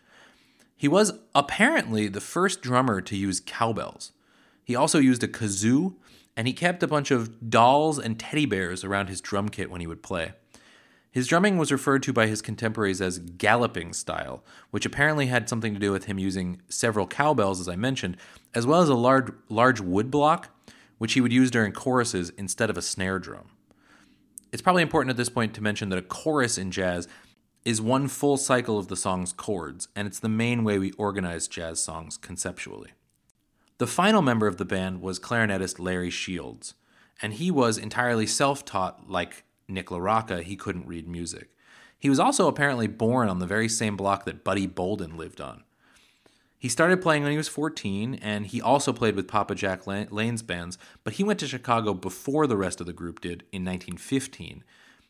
He 0.75 0.89
was 0.89 1.19
apparently 1.35 2.09
the 2.09 2.23
first 2.23 2.63
drummer 2.63 3.03
to 3.03 3.15
use 3.15 3.43
cowbells. 3.45 4.13
He 4.65 4.75
also 4.75 4.99
used 4.99 5.23
a 5.23 5.29
kazoo, 5.29 5.97
and 6.35 6.47
he 6.47 6.55
kept 6.55 6.83
a 6.83 6.89
bunch 6.89 7.11
of 7.11 7.51
dolls 7.51 7.99
and 7.99 8.19
teddy 8.19 8.47
bears 8.47 8.85
around 8.85 9.11
his 9.11 9.21
drum 9.21 9.51
kit 9.51 9.71
when 9.71 9.83
he 9.83 9.87
would 9.87 10.03
play. 10.03 10.33
His 11.11 11.27
drumming 11.27 11.59
was 11.59 11.71
referred 11.71 12.03
to 12.05 12.13
by 12.15 12.27
his 12.27 12.41
contemporaries 12.41 13.03
as 13.03 13.19
galloping 13.19 13.93
style, 13.93 14.43
which 14.71 14.87
apparently 14.87 15.27
had 15.27 15.47
something 15.47 15.75
to 15.75 15.79
do 15.79 15.93
with 15.93 16.07
him 16.07 16.19
using 16.19 16.63
several 16.71 17.07
cowbells, 17.07 17.61
as 17.61 17.69
I 17.69 17.77
mentioned, 17.77 18.17
as 18.55 18.67
well 18.67 18.81
as 18.81 18.89
a 18.89 18.95
large, 18.95 19.31
large 19.51 19.81
wood 19.81 20.11
block, 20.11 20.49
which 20.99 21.15
he 21.15 21.21
would 21.21 21.33
use 21.33 21.51
during 21.51 21.73
choruses 21.73 22.31
instead 22.31 22.71
of 22.71 22.79
a 22.79 22.83
snare 22.83 23.19
drum. 23.19 23.49
It's 24.53 24.63
probably 24.63 24.83
important 24.83 25.11
at 25.11 25.17
this 25.17 25.29
point 25.29 25.55
to 25.55 25.63
mention 25.63 25.89
that 25.89 25.99
a 25.99 26.03
chorus 26.03 26.59
in 26.59 26.71
jazz 26.71 27.09
is 27.65 27.81
one 27.81 28.09
full 28.09 28.37
cycle 28.37 28.79
of 28.79 28.89
the 28.89 28.97
song's 28.97 29.33
chords, 29.33 29.89
and 29.97 30.07
it's 30.07 30.21
the 30.21 30.29
main 30.29 30.65
way 30.65 30.79
we 30.79 30.93
organize 30.93 31.49
jazz 31.49 31.83
songs 31.83 32.17
conceptually. 32.17 32.91
The 33.79 33.87
final 33.87 34.23
member 34.23 34.47
of 34.47 34.59
the 34.59 34.65
band 34.65 35.01
was 35.01 35.19
clarinetist 35.19 35.81
Larry 35.81 36.11
Shields, 36.11 36.75
and 37.21 37.35
he 37.35 37.51
was 37.51 37.79
entirely 37.79 38.27
self 38.27 38.65
taught 38.65 39.11
like 39.11 39.45
Nick 39.67 39.87
LaRocca, 39.87 40.43
he 40.43 40.57
couldn't 40.57 40.87
read 40.87 41.09
music. 41.09 41.51
He 41.99 42.11
was 42.11 42.21
also 42.21 42.49
apparently 42.49 42.87
born 42.87 43.29
on 43.29 43.39
the 43.39 43.47
very 43.47 43.69
same 43.69 43.97
block 43.97 44.25
that 44.27 44.45
Buddy 44.45 44.67
Bolden 44.67 45.17
lived 45.17 45.41
on. 45.41 45.64
He 46.65 46.71
started 46.71 47.03
playing 47.03 47.23
when 47.23 47.31
he 47.31 47.37
was 47.37 47.49
14, 47.49 48.15
and 48.23 48.47
he 48.47 48.59
also 48.59 48.95
played 48.95 49.17
with 49.17 49.29
Papa 49.29 49.55
Jack 49.55 49.87
Laine's 49.87 50.43
bands, 50.43 50.79
but 51.05 51.13
he 51.13 51.23
went 51.23 51.39
to 51.41 51.47
Chicago 51.47 51.93
before 51.93 52.47
the 52.47 52.57
rest 52.57 52.81
of 52.81 52.87
the 52.87 52.95
group 52.95 53.21
did 53.21 53.43
in 53.53 53.67
1915, 53.67 54.65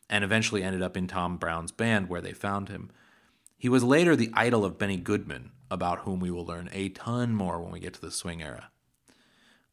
and 0.09 0.23
eventually 0.25 0.63
ended 0.63 0.81
up 0.81 0.97
in 0.97 1.07
Tom 1.07 1.37
Brown's 1.37 1.71
band 1.71 2.09
where 2.09 2.19
they 2.19 2.33
found 2.33 2.67
him. 2.67 2.91
He 3.57 3.69
was 3.69 3.85
later 3.85 4.17
the 4.17 4.31
idol 4.33 4.65
of 4.65 4.77
Benny 4.77 4.97
Goodman, 4.97 5.51
about 5.71 5.99
whom 5.99 6.19
we 6.19 6.29
will 6.29 6.45
learn 6.45 6.67
a 6.73 6.89
ton 6.89 7.33
more 7.33 7.61
when 7.61 7.71
we 7.71 7.79
get 7.79 7.93
to 7.93 8.01
the 8.01 8.11
swing 8.11 8.43
era. 8.43 8.69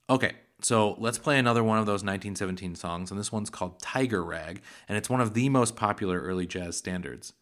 Okay, 0.08 0.34
so 0.60 0.94
let's 1.00 1.18
play 1.18 1.36
another 1.36 1.64
one 1.64 1.78
of 1.78 1.86
those 1.86 2.04
1917 2.04 2.76
songs, 2.76 3.10
and 3.10 3.18
this 3.18 3.32
one's 3.32 3.50
called 3.50 3.80
Tiger 3.80 4.24
Rag, 4.24 4.62
and 4.88 4.96
it's 4.96 5.10
one 5.10 5.20
of 5.20 5.34
the 5.34 5.48
most 5.48 5.74
popular 5.74 6.20
early 6.20 6.46
jazz 6.46 6.76
standards. 6.76 7.32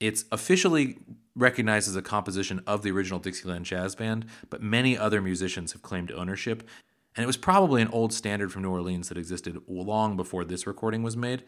It's 0.00 0.24
officially 0.32 0.98
recognized 1.36 1.88
as 1.88 1.94
a 1.94 2.02
composition 2.02 2.60
of 2.66 2.82
the 2.82 2.90
original 2.90 3.20
Dixieland 3.20 3.66
Jazz 3.66 3.94
Band, 3.94 4.26
but 4.50 4.62
many 4.62 4.98
other 4.98 5.20
musicians 5.20 5.72
have 5.72 5.82
claimed 5.82 6.10
ownership, 6.10 6.66
and 7.14 7.22
it 7.22 7.26
was 7.26 7.36
probably 7.36 7.82
an 7.82 7.88
old 7.88 8.12
standard 8.12 8.50
from 8.50 8.62
New 8.62 8.70
Orleans 8.70 9.08
that 9.08 9.18
existed 9.18 9.60
long 9.68 10.16
before 10.16 10.44
this 10.44 10.66
recording 10.66 11.02
was 11.02 11.16
made. 11.16 11.44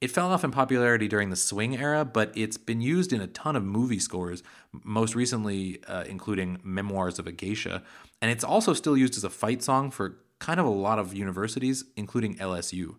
It 0.00 0.10
fell 0.10 0.30
off 0.30 0.44
in 0.44 0.50
popularity 0.50 1.08
during 1.08 1.30
the 1.30 1.36
swing 1.36 1.76
era, 1.78 2.04
but 2.04 2.30
it's 2.34 2.58
been 2.58 2.82
used 2.82 3.12
in 3.14 3.20
a 3.22 3.26
ton 3.26 3.56
of 3.56 3.64
movie 3.64 3.98
scores, 3.98 4.42
most 4.84 5.14
recently 5.14 5.82
uh, 5.86 6.04
including 6.04 6.58
Memoirs 6.62 7.18
of 7.18 7.26
a 7.26 7.32
Geisha, 7.32 7.82
and 8.20 8.30
it's 8.30 8.44
also 8.44 8.74
still 8.74 8.96
used 8.96 9.16
as 9.16 9.24
a 9.24 9.30
fight 9.30 9.62
song 9.62 9.90
for 9.90 10.18
kind 10.38 10.60
of 10.60 10.66
a 10.66 10.70
lot 10.70 10.98
of 10.98 11.14
universities, 11.14 11.84
including 11.96 12.36
LSU. 12.36 12.96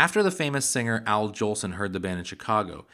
After 0.00 0.22
the 0.22 0.30
famous 0.30 0.64
singer 0.64 1.04
Al 1.06 1.28
Jolson 1.28 1.74
heard 1.74 1.92
the 1.92 2.00
band 2.00 2.18
in 2.18 2.24
Chicago, 2.24 2.86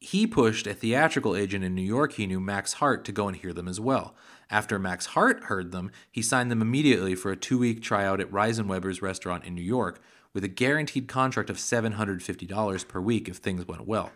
he 0.00 0.26
pushed 0.26 0.66
a 0.66 0.72
theatrical 0.72 1.36
agent 1.36 1.62
in 1.62 1.74
New 1.74 1.82
York 1.82 2.14
he 2.14 2.26
knew, 2.26 2.40
Max 2.40 2.72
Hart, 2.72 3.04
to 3.04 3.12
go 3.12 3.28
and 3.28 3.36
hear 3.36 3.52
them 3.52 3.68
as 3.68 3.78
well. 3.78 4.14
After 4.48 4.78
Max 4.78 5.04
Hart 5.04 5.44
heard 5.44 5.70
them, 5.70 5.90
he 6.10 6.22
signed 6.22 6.50
them 6.50 6.62
immediately 6.62 7.14
for 7.14 7.30
a 7.30 7.36
two 7.36 7.58
week 7.58 7.82
tryout 7.82 8.22
at 8.22 8.32
Reisenweber's 8.32 9.02
restaurant 9.02 9.44
in 9.44 9.54
New 9.54 9.60
York 9.60 10.00
with 10.32 10.42
a 10.42 10.48
guaranteed 10.48 11.08
contract 11.08 11.50
of 11.50 11.58
$750 11.58 12.88
per 12.88 13.00
week 13.02 13.28
if 13.28 13.36
things 13.36 13.68
went 13.68 13.86
well. 13.86 14.10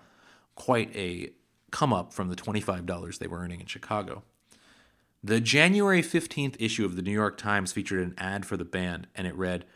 Quite 0.54 0.96
a 0.96 1.28
come 1.72 1.92
up 1.92 2.14
from 2.14 2.30
the 2.30 2.36
$25 2.36 3.18
they 3.18 3.26
were 3.26 3.40
earning 3.40 3.60
in 3.60 3.66
Chicago. 3.66 4.22
The 5.22 5.42
January 5.42 6.02
15th 6.02 6.56
issue 6.58 6.86
of 6.86 6.96
the 6.96 7.02
New 7.02 7.12
York 7.12 7.36
Times 7.36 7.72
featured 7.72 8.02
an 8.02 8.14
ad 8.16 8.46
for 8.46 8.56
the 8.56 8.64
band, 8.64 9.08
and 9.14 9.26
it 9.26 9.36
read, 9.36 9.66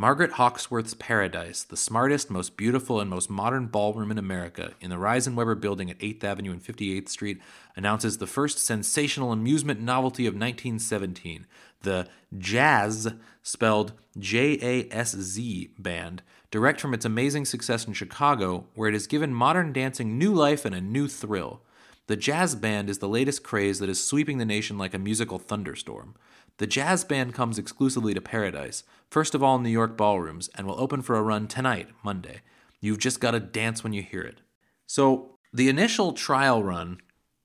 Margaret 0.00 0.34
Hawksworth's 0.34 0.94
Paradise, 0.94 1.64
the 1.64 1.76
smartest, 1.76 2.30
most 2.30 2.56
beautiful, 2.56 3.00
and 3.00 3.10
most 3.10 3.28
modern 3.28 3.66
ballroom 3.66 4.12
in 4.12 4.16
America, 4.16 4.74
in 4.80 4.90
the 4.90 4.96
Reisenweber 4.96 5.60
building 5.60 5.90
at 5.90 5.98
8th 5.98 6.22
Avenue 6.22 6.52
and 6.52 6.62
58th 6.62 7.08
Street, 7.08 7.40
announces 7.74 8.18
the 8.18 8.26
first 8.28 8.64
sensational 8.64 9.32
amusement 9.32 9.80
novelty 9.80 10.24
of 10.24 10.34
1917, 10.34 11.48
the 11.82 12.06
Jazz, 12.38 13.12
spelled 13.42 13.92
J 14.16 14.56
A 14.62 14.94
S 14.94 15.16
Z 15.16 15.70
band, 15.80 16.22
direct 16.52 16.80
from 16.80 16.94
its 16.94 17.04
amazing 17.04 17.44
success 17.44 17.84
in 17.84 17.92
Chicago, 17.92 18.66
where 18.76 18.88
it 18.88 18.94
has 18.94 19.08
given 19.08 19.34
modern 19.34 19.72
dancing 19.72 20.16
new 20.16 20.32
life 20.32 20.64
and 20.64 20.76
a 20.76 20.80
new 20.80 21.08
thrill. 21.08 21.60
The 22.06 22.16
jazz 22.16 22.54
band 22.54 22.88
is 22.88 22.98
the 22.98 23.08
latest 23.08 23.42
craze 23.42 23.80
that 23.80 23.90
is 23.90 24.02
sweeping 24.02 24.38
the 24.38 24.46
nation 24.46 24.78
like 24.78 24.94
a 24.94 24.98
musical 24.98 25.38
thunderstorm. 25.38 26.14
The 26.58 26.66
jazz 26.66 27.04
band 27.04 27.34
comes 27.34 27.58
exclusively 27.58 28.14
to 28.14 28.20
Paradise, 28.20 28.82
first 29.10 29.34
of 29.34 29.42
all 29.42 29.56
in 29.56 29.62
New 29.62 29.70
York 29.70 29.96
ballrooms, 29.96 30.50
and 30.56 30.66
will 30.66 30.80
open 30.80 31.02
for 31.02 31.16
a 31.16 31.22
run 31.22 31.46
tonight, 31.46 31.88
Monday. 32.02 32.42
You've 32.80 32.98
just 32.98 33.20
got 33.20 33.30
to 33.30 33.40
dance 33.40 33.82
when 33.82 33.92
you 33.92 34.02
hear 34.02 34.22
it. 34.22 34.40
So, 34.86 35.38
the 35.52 35.68
initial 35.68 36.12
trial 36.12 36.62
run 36.62 36.98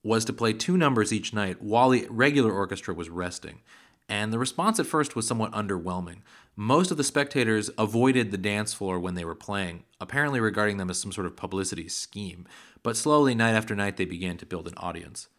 was 0.04 0.26
to 0.26 0.34
play 0.34 0.52
two 0.52 0.78
numbers 0.78 1.14
each 1.14 1.34
night 1.34 1.62
while 1.62 1.90
the 1.90 2.08
regular 2.10 2.52
orchestra 2.52 2.94
was 2.94 3.10
resting. 3.10 3.60
And 4.10 4.34
the 4.34 4.40
response 4.40 4.80
at 4.80 4.86
first 4.86 5.16
was 5.16 5.26
somewhat 5.26 5.54
underwhelming. 5.54 6.18
Most 6.56 6.92
of 6.92 6.98
the 6.98 7.04
spectators 7.04 7.70
avoided 7.78 8.32
the 8.32 8.38
dance 8.38 8.74
floor 8.74 9.00
when 9.00 9.16
they 9.16 9.24
were 9.24 9.36
playing, 9.36 9.84
apparently 10.02 10.40
regarding 10.40 10.78
them 10.78 10.90
as 10.90 11.00
some 11.00 11.12
sort 11.12 11.26
of 11.26 11.38
publicity 11.38 11.88
scheme. 11.88 12.46
But 12.84 12.98
slowly, 12.98 13.34
night 13.34 13.54
after 13.54 13.76
night, 13.76 13.96
they 13.96 14.06
began 14.06 14.38
to 14.38 14.46
build 14.46 14.68
an 14.68 14.74
audience. 14.76 15.30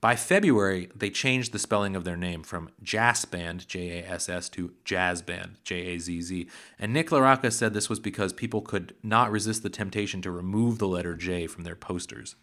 By 0.00 0.16
February, 0.16 0.88
they 0.96 1.10
changed 1.10 1.52
the 1.52 1.58
spelling 1.58 1.94
of 1.94 2.04
their 2.04 2.16
name 2.16 2.42
from 2.42 2.70
Jazz 2.82 3.26
Band, 3.26 3.68
J 3.68 4.00
A 4.00 4.08
S 4.08 4.30
S, 4.30 4.48
to 4.50 4.72
Jazz 4.82 5.20
Band, 5.20 5.58
J 5.62 5.94
A 5.94 5.98
Z 5.98 6.22
Z. 6.22 6.48
And 6.78 6.94
Nick 6.94 7.10
LaRocca 7.10 7.52
said 7.52 7.74
this 7.74 7.90
was 7.90 8.00
because 8.00 8.32
people 8.32 8.62
could 8.62 8.94
not 9.02 9.30
resist 9.30 9.62
the 9.62 9.68
temptation 9.68 10.22
to 10.22 10.30
remove 10.30 10.78
the 10.78 10.88
letter 10.88 11.14
J 11.14 11.46
from 11.46 11.64
their 11.64 11.76
posters. 11.76 12.34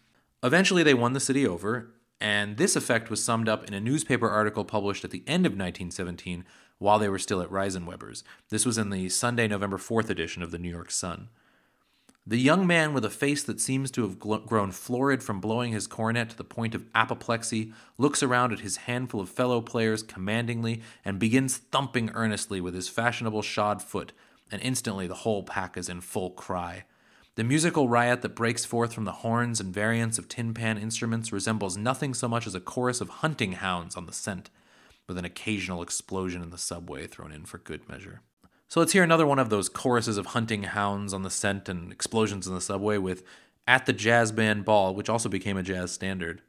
Eventually, 0.44 0.84
they 0.84 0.94
won 0.94 1.14
the 1.14 1.20
city 1.20 1.44
over, 1.44 1.90
and 2.20 2.58
this 2.58 2.76
effect 2.76 3.10
was 3.10 3.24
summed 3.24 3.48
up 3.48 3.64
in 3.64 3.74
a 3.74 3.80
newspaper 3.80 4.28
article 4.28 4.64
published 4.64 5.04
at 5.04 5.10
the 5.10 5.24
end 5.26 5.44
of 5.44 5.52
1917 5.52 6.44
while 6.78 7.00
they 7.00 7.08
were 7.08 7.18
still 7.18 7.42
at 7.42 7.50
Reisenweber's. 7.50 8.22
This 8.50 8.64
was 8.64 8.78
in 8.78 8.90
the 8.90 9.08
Sunday, 9.08 9.48
November 9.48 9.78
4th 9.78 10.10
edition 10.10 10.44
of 10.44 10.52
the 10.52 10.58
New 10.58 10.70
York 10.70 10.92
Sun. 10.92 11.28
The 12.28 12.38
young 12.38 12.66
man 12.66 12.92
with 12.92 13.06
a 13.06 13.10
face 13.10 13.42
that 13.44 13.58
seems 13.58 13.90
to 13.92 14.02
have 14.02 14.18
grown 14.18 14.70
florid 14.70 15.22
from 15.22 15.40
blowing 15.40 15.72
his 15.72 15.86
cornet 15.86 16.28
to 16.28 16.36
the 16.36 16.44
point 16.44 16.74
of 16.74 16.84
apoplexy 16.94 17.72
looks 17.96 18.22
around 18.22 18.52
at 18.52 18.60
his 18.60 18.76
handful 18.84 19.22
of 19.22 19.30
fellow 19.30 19.62
players 19.62 20.02
commandingly 20.02 20.82
and 21.06 21.18
begins 21.18 21.56
thumping 21.56 22.10
earnestly 22.12 22.60
with 22.60 22.74
his 22.74 22.86
fashionable 22.86 23.40
shod 23.40 23.80
foot, 23.80 24.12
and 24.52 24.60
instantly 24.60 25.06
the 25.06 25.14
whole 25.14 25.42
pack 25.42 25.78
is 25.78 25.88
in 25.88 26.02
full 26.02 26.28
cry. 26.28 26.84
The 27.36 27.44
musical 27.44 27.88
riot 27.88 28.20
that 28.20 28.36
breaks 28.36 28.66
forth 28.66 28.92
from 28.92 29.06
the 29.06 29.22
horns 29.24 29.58
and 29.58 29.72
variants 29.72 30.18
of 30.18 30.28
tin 30.28 30.52
pan 30.52 30.76
instruments 30.76 31.32
resembles 31.32 31.78
nothing 31.78 32.12
so 32.12 32.28
much 32.28 32.46
as 32.46 32.54
a 32.54 32.60
chorus 32.60 33.00
of 33.00 33.08
hunting 33.08 33.52
hounds 33.52 33.96
on 33.96 34.04
the 34.04 34.12
scent, 34.12 34.50
with 35.06 35.16
an 35.16 35.24
occasional 35.24 35.80
explosion 35.80 36.42
in 36.42 36.50
the 36.50 36.58
subway 36.58 37.06
thrown 37.06 37.32
in 37.32 37.46
for 37.46 37.56
good 37.56 37.88
measure. 37.88 38.20
So 38.70 38.80
let's 38.80 38.92
hear 38.92 39.02
another 39.02 39.26
one 39.26 39.38
of 39.38 39.48
those 39.48 39.70
choruses 39.70 40.18
of 40.18 40.26
hunting 40.26 40.64
hounds 40.64 41.14
on 41.14 41.22
the 41.22 41.30
scent 41.30 41.70
and 41.70 41.90
explosions 41.90 42.46
in 42.46 42.54
the 42.54 42.60
subway 42.60 42.98
with 42.98 43.22
At 43.66 43.86
the 43.86 43.94
Jazz 43.94 44.30
Band 44.30 44.66
Ball, 44.66 44.94
which 44.94 45.08
also 45.08 45.30
became 45.30 45.56
a 45.56 45.62
jazz 45.62 45.90
standard. 45.90 46.42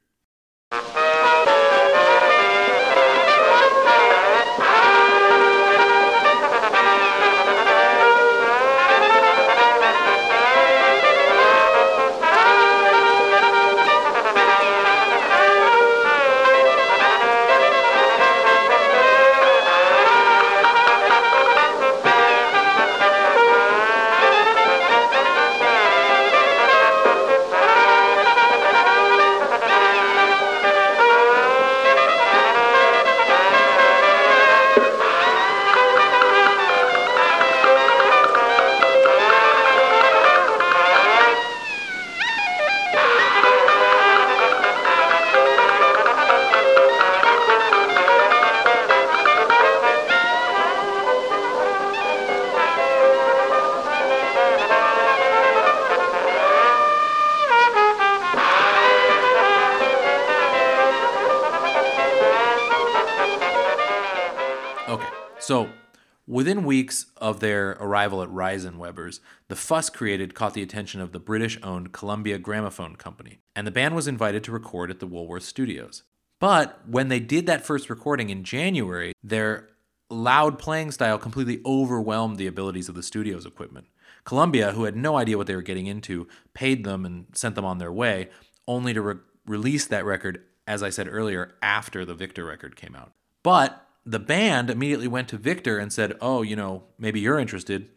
Within 66.50 66.66
weeks 66.66 67.06
of 67.18 67.42
their 67.42 67.78
arrival 67.80 68.24
at 68.24 68.30
Reisenweber's, 68.30 69.20
the 69.50 69.56
fuss 69.56 69.88
created 69.88 70.34
caught 70.34 70.56
the 70.56 70.64
attention 70.64 71.00
of 71.00 71.12
the 71.12 71.20
British 71.20 71.60
owned 71.62 71.92
Columbia 71.92 72.40
Gramophone 72.40 72.96
Company, 72.96 73.38
and 73.56 73.68
the 73.68 73.72
band 73.72 73.94
was 73.94 74.08
invited 74.08 74.44
to 74.44 74.52
record 74.52 74.90
at 74.90 75.00
the 75.00 75.06
Woolworth 75.06 75.44
Studios. 75.44 76.02
But 76.40 76.80
when 76.88 77.08
they 77.08 77.20
did 77.20 77.46
that 77.46 77.64
first 77.64 77.88
recording 77.88 78.32
in 78.32 78.44
January, 78.44 79.14
their 79.24 79.70
loud 80.10 80.58
playing 80.58 80.90
style 80.90 81.20
completely 81.20 81.62
overwhelmed 81.68 82.38
the 82.38 82.48
abilities 82.48 82.90
of 82.90 82.96
the 82.96 83.04
studio's 83.04 83.46
equipment. 83.46 83.86
Columbia, 84.24 84.72
who 84.72 84.86
had 84.86 84.96
no 84.96 85.18
idea 85.18 85.38
what 85.38 85.46
they 85.46 85.56
were 85.56 85.62
getting 85.62 85.86
into, 85.86 86.28
paid 86.56 86.84
them 86.84 87.06
and 87.06 87.28
sent 87.34 87.54
them 87.54 87.66
on 87.66 87.78
their 87.78 87.94
way, 87.94 88.30
only 88.68 88.92
to 88.96 89.02
re- 89.04 89.16
release 89.46 89.86
that 89.86 90.04
record, 90.04 90.42
as 90.66 90.82
I 90.82 90.90
said 90.90 91.08
earlier, 91.08 91.54
after 91.62 92.06
the 92.06 92.16
Victor 92.16 92.44
record 92.44 92.76
came 92.76 92.96
out. 92.96 93.12
But 93.44 93.86
the 94.10 94.20
band 94.20 94.72
immediately 94.72 95.08
went 95.08 95.28
to 95.28 95.38
Victor 95.38 95.78
and 95.78 95.94
said, 95.94 96.18
Oh, 96.20 96.42
you 96.42 96.56
know, 96.56 96.84
maybe 96.98 97.20
you're 97.20 97.38
interested. 97.38 97.90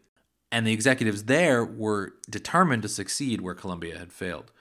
And 0.51 0.67
the 0.67 0.73
executives 0.73 1.23
there 1.23 1.65
were 1.65 2.13
determined 2.29 2.83
to 2.83 2.89
succeed 2.89 3.41
where 3.41 3.55
Columbia 3.55 3.97
had 3.97 4.13
failed. 4.13 4.51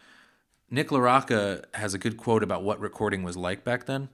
Nick 0.71 0.89
LaRocca 0.89 1.65
has 1.75 1.93
a 1.93 1.99
good 1.99 2.17
quote 2.17 2.43
about 2.43 2.65
what 2.65 2.81
recording 2.81 3.23
was 3.23 3.37
like 3.37 3.65
back 3.65 3.85
then. 3.85 4.09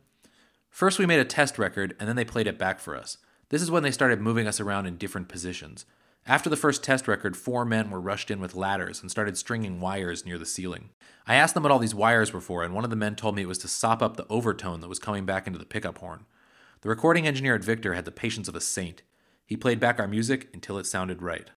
First, 0.69 0.99
we 0.99 1.07
made 1.07 1.21
a 1.21 1.25
test 1.25 1.57
record, 1.59 1.95
and 2.01 2.09
then 2.09 2.17
they 2.17 2.25
played 2.25 2.49
it 2.49 2.59
back 2.59 2.81
for 2.81 2.97
us. 2.97 3.19
This 3.51 3.63
is 3.63 3.71
when 3.71 3.85
they 3.85 3.93
started 3.93 4.21
moving 4.21 4.49
us 4.49 4.59
around 4.59 4.87
in 4.87 4.97
different 4.97 5.29
positions. 5.29 5.87
After 6.27 6.51
the 6.51 6.57
first 6.57 6.83
test 6.83 7.07
record, 7.07 7.37
four 7.37 7.65
men 7.65 7.89
were 7.89 8.01
rushed 8.01 8.33
in 8.33 8.41
with 8.41 8.57
ladders 8.57 9.01
and 9.01 9.13
started 9.13 9.39
stringing 9.39 9.81
wires 9.81 10.27
near 10.27 10.39
the 10.39 10.45
ceiling. 10.45 10.91
I 11.29 11.37
asked 11.37 11.55
them 11.55 11.63
what 11.63 11.71
all 11.71 11.79
these 11.79 11.95
wires 11.95 12.33
were 12.33 12.41
for, 12.41 12.65
and 12.65 12.75
one 12.75 12.83
of 12.83 12.91
the 12.91 12.97
men 12.97 13.15
told 13.15 13.37
me 13.37 13.43
it 13.43 13.49
was 13.49 13.59
to 13.59 13.69
sop 13.69 14.03
up 14.03 14.17
the 14.17 14.27
overtone 14.29 14.81
that 14.81 14.89
was 14.89 14.99
coming 14.99 15.25
back 15.25 15.47
into 15.47 15.61
the 15.61 15.65
pickup 15.65 15.99
horn. 15.99 16.27
The 16.81 16.89
recording 16.89 17.27
engineer 17.27 17.57
at 17.57 17.65
Victor 17.65 17.95
had 17.95 18.05
the 18.05 18.13
patience 18.13 18.47
of 18.47 18.55
a 18.55 18.61
saint. 18.61 19.03
He 19.45 19.57
played 19.57 19.81
back 19.81 19.99
our 19.99 20.07
music 20.07 20.49
until 20.55 20.79
it 20.79 20.87
sounded 20.87 21.23
right. 21.23 21.51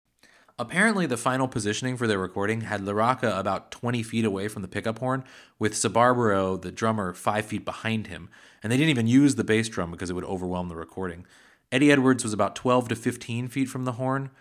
Apparently, 0.57 1.05
the 1.05 1.15
final 1.15 1.47
positioning 1.47 1.95
for 1.95 2.07
their 2.07 2.17
recording 2.17 2.61
had 2.61 2.81
LaRocca 2.81 3.37
about 3.37 3.69
20 3.69 4.01
feet 4.01 4.25
away 4.25 4.47
from 4.47 4.63
the 4.63 4.67
pickup 4.67 4.97
horn, 4.97 5.23
with 5.59 5.73
Sbarbaro, 5.73 6.59
the 6.59 6.71
drummer, 6.71 7.13
5 7.13 7.45
feet 7.45 7.63
behind 7.63 8.07
him, 8.07 8.29
and 8.63 8.71
they 8.71 8.77
didn't 8.77 8.89
even 8.89 9.05
use 9.05 9.35
the 9.35 9.43
bass 9.43 9.69
drum 9.69 9.91
because 9.91 10.09
it 10.09 10.13
would 10.13 10.25
overwhelm 10.25 10.69
the 10.69 10.75
recording. 10.75 11.27
Eddie 11.71 11.91
Edwards 11.91 12.23
was 12.23 12.33
about 12.33 12.55
12 12.55 12.89
to 12.89 12.95
15 12.95 13.47
feet 13.47 13.69
from 13.69 13.85
the 13.85 13.93
horn, 13.93 14.31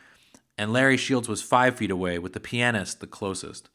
and 0.56 0.72
Larry 0.72 0.96
Shields 0.96 1.28
was 1.28 1.42
5 1.42 1.76
feet 1.76 1.90
away, 1.90 2.18
with 2.18 2.32
the 2.32 2.40
pianist 2.40 3.00
the 3.00 3.06
closest. 3.06 3.68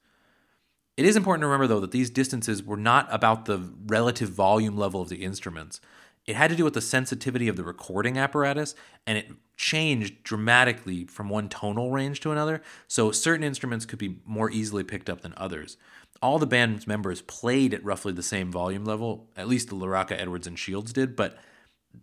It 0.98 1.06
is 1.06 1.16
important 1.16 1.42
to 1.42 1.48
remember, 1.48 1.68
though, 1.68 1.82
that 1.82 1.92
these 1.92 2.10
distances 2.10 2.64
were 2.64 2.78
not 2.78 3.08
about 3.12 3.46
the 3.46 3.60
relative 3.86 4.30
volume 4.30 4.76
level 4.76 5.02
of 5.02 5.10
the 5.10 5.24
instruments 5.24 5.80
it 6.26 6.36
had 6.36 6.50
to 6.50 6.56
do 6.56 6.64
with 6.64 6.74
the 6.74 6.82
sensitivity 6.82 7.48
of 7.48 7.56
the 7.56 7.64
recording 7.64 8.18
apparatus 8.18 8.76
and 9.06 9.18
it 9.18 9.32
changed 9.58 10.24
dramatically 10.24 11.06
from 11.06 11.30
one 11.30 11.50
tonal 11.50 11.92
range 11.92 12.20
to 12.22 12.32
another 12.32 12.62
so 12.88 13.12
certain 13.12 13.44
instruments 13.44 13.86
could 13.86 14.00
be 14.00 14.18
more 14.26 14.50
easily 14.50 14.84
picked 14.84 15.10
up 15.10 15.22
than 15.22 15.34
others. 15.38 15.78
All 16.22 16.40
the 16.40 16.48
band's 16.48 16.88
members 16.88 17.22
played 17.22 17.74
at 17.74 17.84
roughly 17.84 18.14
the 18.14 18.24
same 18.24 18.52
volume 18.52 18.86
level 18.86 19.30
at 19.36 19.48
least 19.48 19.70
the 19.70 19.76
larocca 19.76 20.20
edwards 20.20 20.48
and 20.48 20.58
shields 20.58 20.94
did 20.94 21.16
but 21.16 21.38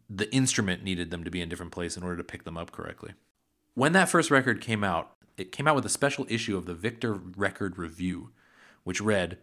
the 0.08 0.32
instrument 0.34 0.82
needed 0.82 1.10
them 1.10 1.24
to 1.24 1.30
be 1.30 1.40
in 1.40 1.48
different 1.48 1.72
place 1.72 1.96
in 1.96 2.02
order 2.02 2.16
to 2.16 2.24
pick 2.24 2.44
them 2.44 2.56
up 2.56 2.72
correctly. 2.72 3.12
When 3.74 3.92
that 3.92 4.08
first 4.08 4.30
record 4.30 4.60
came 4.60 4.84
out 4.84 5.12
it 5.36 5.52
came 5.52 5.66
out 5.66 5.74
with 5.74 5.86
a 5.86 5.90
special 5.90 6.26
issue 6.28 6.56
of 6.56 6.66
the 6.66 6.74
victor 6.74 7.14
record 7.14 7.78
review 7.78 8.30
which 8.84 9.00
read 9.00 9.38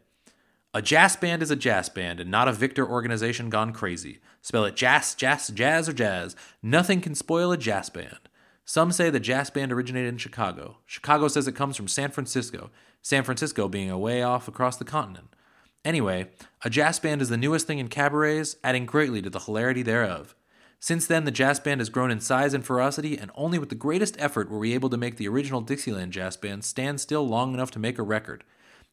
a 0.73 0.81
jazz 0.81 1.15
band 1.15 1.41
is 1.41 1.49
a 1.49 1.55
jazz 1.55 1.89
band 1.89 2.19
and 2.19 2.29
not 2.29 2.47
a 2.47 2.53
Victor 2.53 2.87
organization 2.87 3.49
gone 3.49 3.73
crazy. 3.73 4.19
Spell 4.41 4.65
it 4.65 4.75
jazz, 4.75 5.15
jazz, 5.15 5.47
jazz, 5.47 5.89
or 5.89 5.93
jazz. 5.93 6.35
Nothing 6.61 7.01
can 7.01 7.15
spoil 7.15 7.51
a 7.51 7.57
jazz 7.57 7.89
band. 7.89 8.19
Some 8.65 8.91
say 8.91 9.09
the 9.09 9.19
jazz 9.19 9.49
band 9.49 9.71
originated 9.71 10.09
in 10.09 10.19
Chicago. 10.19 10.77
Chicago 10.85 11.27
says 11.27 11.47
it 11.47 11.55
comes 11.55 11.75
from 11.75 11.87
San 11.87 12.11
Francisco, 12.11 12.69
San 13.01 13.23
Francisco 13.23 13.67
being 13.67 13.89
a 13.89 13.97
way 13.97 14.21
off 14.21 14.47
across 14.47 14.77
the 14.77 14.85
continent. 14.85 15.35
Anyway, 15.83 16.27
a 16.63 16.69
jazz 16.69 16.99
band 16.99 17.21
is 17.21 17.29
the 17.29 17.37
newest 17.37 17.65
thing 17.65 17.79
in 17.79 17.87
cabarets, 17.87 18.57
adding 18.63 18.85
greatly 18.85 19.23
to 19.23 19.29
the 19.29 19.39
hilarity 19.39 19.81
thereof. 19.81 20.35
Since 20.79 21.07
then, 21.07 21.25
the 21.25 21.31
jazz 21.31 21.59
band 21.59 21.81
has 21.81 21.89
grown 21.89 22.11
in 22.11 22.19
size 22.19 22.53
and 22.53 22.63
ferocity, 22.63 23.17
and 23.17 23.31
only 23.33 23.57
with 23.57 23.69
the 23.69 23.75
greatest 23.75 24.15
effort 24.19 24.51
were 24.51 24.59
we 24.59 24.73
able 24.73 24.89
to 24.89 24.97
make 24.97 25.17
the 25.17 25.27
original 25.27 25.61
Dixieland 25.61 26.13
jazz 26.13 26.37
band 26.37 26.63
stand 26.63 27.01
still 27.01 27.27
long 27.27 27.55
enough 27.55 27.71
to 27.71 27.79
make 27.79 27.97
a 27.97 28.03
record. 28.03 28.43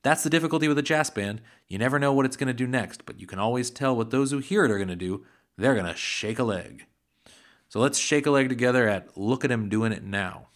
That's 0.07 0.23
the 0.23 0.31
difficulty 0.31 0.69
with 0.69 0.79
a 0.79 0.83
jazz 0.83 1.11
band. 1.11 1.41
You 1.67 1.79
never 1.79 1.99
know 1.99 2.13
what 2.13 2.27
it's 2.27 2.37
going 2.37 2.47
to 2.47 2.55
do 2.55 2.69
next, 2.69 3.05
but 3.07 3.19
you 3.19 3.27
can 3.27 3.41
always 3.41 3.71
tell 3.71 3.97
what 3.97 4.11
those 4.11 4.31
who 4.31 4.39
hear 4.39 4.65
it 4.65 4.71
are 4.71 4.77
going 4.77 4.87
to 4.87 4.95
do. 4.95 5.25
They're 5.59 5.75
going 5.75 5.85
to 5.85 5.97
shake 5.97 6.39
a 6.39 6.45
leg. 6.45 6.87
So 7.69 7.81
let's 7.81 7.99
shake 7.99 8.25
a 8.25 8.31
leg 8.31 8.49
together 8.49 8.89
at 8.89 9.19
Look 9.19 9.45
at 9.45 9.51
Him 9.51 9.69
Doing 9.69 9.91
It 9.91 10.05
Now. 10.05 10.47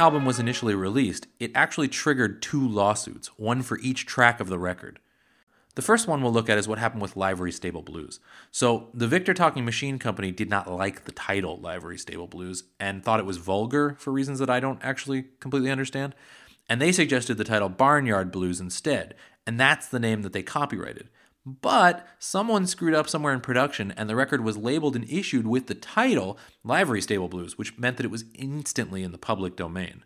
Album 0.00 0.24
was 0.24 0.40
initially 0.40 0.74
released, 0.74 1.28
it 1.38 1.52
actually 1.54 1.86
triggered 1.86 2.40
two 2.42 2.66
lawsuits, 2.66 3.28
one 3.36 3.62
for 3.62 3.78
each 3.80 4.06
track 4.06 4.40
of 4.40 4.48
the 4.48 4.58
record. 4.58 4.98
The 5.76 5.82
first 5.82 6.08
one 6.08 6.22
we'll 6.22 6.32
look 6.32 6.48
at 6.48 6.58
is 6.58 6.66
what 6.66 6.78
happened 6.78 7.02
with 7.02 7.16
Livery 7.16 7.52
Stable 7.52 7.82
Blues. 7.82 8.18
So, 8.50 8.88
the 8.92 9.06
Victor 9.06 9.34
Talking 9.34 9.64
Machine 9.64 9.98
Company 9.98 10.32
did 10.32 10.50
not 10.50 10.68
like 10.68 11.04
the 11.04 11.12
title 11.12 11.58
Livery 11.60 11.98
Stable 11.98 12.26
Blues 12.26 12.64
and 12.80 13.04
thought 13.04 13.20
it 13.20 13.26
was 13.26 13.36
vulgar 13.36 13.94
for 13.98 14.10
reasons 14.10 14.40
that 14.40 14.50
I 14.50 14.58
don't 14.58 14.82
actually 14.82 15.26
completely 15.38 15.70
understand. 15.70 16.14
And 16.68 16.80
they 16.80 16.92
suggested 16.92 17.36
the 17.36 17.44
title 17.44 17.68
Barnyard 17.68 18.32
Blues 18.32 18.58
instead, 18.58 19.14
and 19.46 19.60
that's 19.60 19.86
the 19.86 20.00
name 20.00 20.22
that 20.22 20.32
they 20.32 20.42
copyrighted. 20.42 21.08
But 21.60 22.06
someone 22.18 22.66
screwed 22.66 22.94
up 22.94 23.08
somewhere 23.08 23.32
in 23.32 23.40
production, 23.40 23.92
and 23.96 24.08
the 24.08 24.14
record 24.14 24.44
was 24.44 24.56
labeled 24.56 24.94
and 24.94 25.08
issued 25.10 25.46
with 25.46 25.66
the 25.66 25.74
title 25.74 26.38
Livery 26.62 27.00
Stable 27.00 27.28
Blues, 27.28 27.58
which 27.58 27.76
meant 27.76 27.96
that 27.96 28.06
it 28.06 28.10
was 28.10 28.24
instantly 28.34 29.02
in 29.02 29.10
the 29.10 29.18
public 29.18 29.56
domain. 29.56 30.04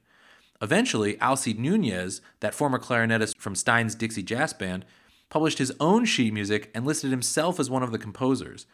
Eventually, 0.62 1.20
Alcide 1.20 1.58
Nunez, 1.58 2.22
that 2.40 2.54
former 2.54 2.78
clarinetist 2.78 3.36
from 3.36 3.54
Stein's 3.54 3.94
Dixie 3.94 4.22
Jazz 4.22 4.54
Band, 4.54 4.84
published 5.28 5.58
his 5.58 5.72
own 5.80 6.04
sheet 6.04 6.32
music 6.32 6.70
and 6.74 6.86
listed 6.86 7.10
himself 7.10 7.60
as 7.60 7.68
one 7.68 7.82
of 7.82 7.92
the 7.92 7.98
composers. 7.98 8.66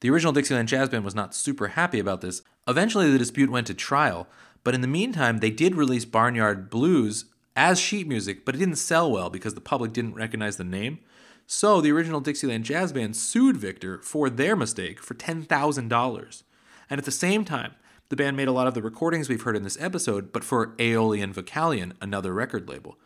The 0.00 0.10
original 0.10 0.34
Dixieland 0.34 0.68
Jazz 0.68 0.90
Band 0.90 1.04
was 1.04 1.14
not 1.14 1.34
super 1.34 1.68
happy 1.68 1.98
about 1.98 2.20
this. 2.20 2.42
Eventually, 2.68 3.10
the 3.10 3.18
dispute 3.18 3.50
went 3.50 3.66
to 3.68 3.74
trial, 3.74 4.28
but 4.62 4.74
in 4.74 4.82
the 4.82 4.86
meantime, 4.86 5.38
they 5.38 5.50
did 5.50 5.74
release 5.74 6.04
Barnyard 6.04 6.70
Blues 6.70 7.24
as 7.56 7.80
sheet 7.80 8.06
music, 8.06 8.44
but 8.44 8.54
it 8.54 8.58
didn't 8.58 8.76
sell 8.76 9.10
well 9.10 9.30
because 9.30 9.54
the 9.54 9.60
public 9.60 9.92
didn't 9.92 10.14
recognize 10.14 10.58
the 10.58 10.64
name. 10.64 10.98
So 11.46 11.80
the 11.80 11.92
original 11.92 12.20
Dixieland 12.20 12.64
Jazz 12.64 12.92
Band 12.92 13.16
sued 13.16 13.56
Victor 13.56 14.00
for 14.00 14.30
their 14.30 14.56
mistake 14.56 15.00
for 15.00 15.14
$10,000. 15.14 16.42
And 16.90 16.98
at 16.98 17.04
the 17.04 17.10
same 17.10 17.44
time, 17.44 17.74
the 18.08 18.16
band 18.16 18.36
made 18.36 18.48
a 18.48 18.52
lot 18.52 18.66
of 18.66 18.74
the 18.74 18.82
recordings 18.82 19.28
we've 19.28 19.42
heard 19.42 19.56
in 19.56 19.62
this 19.62 19.80
episode, 19.80 20.32
but 20.32 20.44
for 20.44 20.74
Aeolian 20.78 21.32
Vocalion, 21.34 21.92
another 22.00 22.32
record 22.32 22.68
label. 22.68 22.98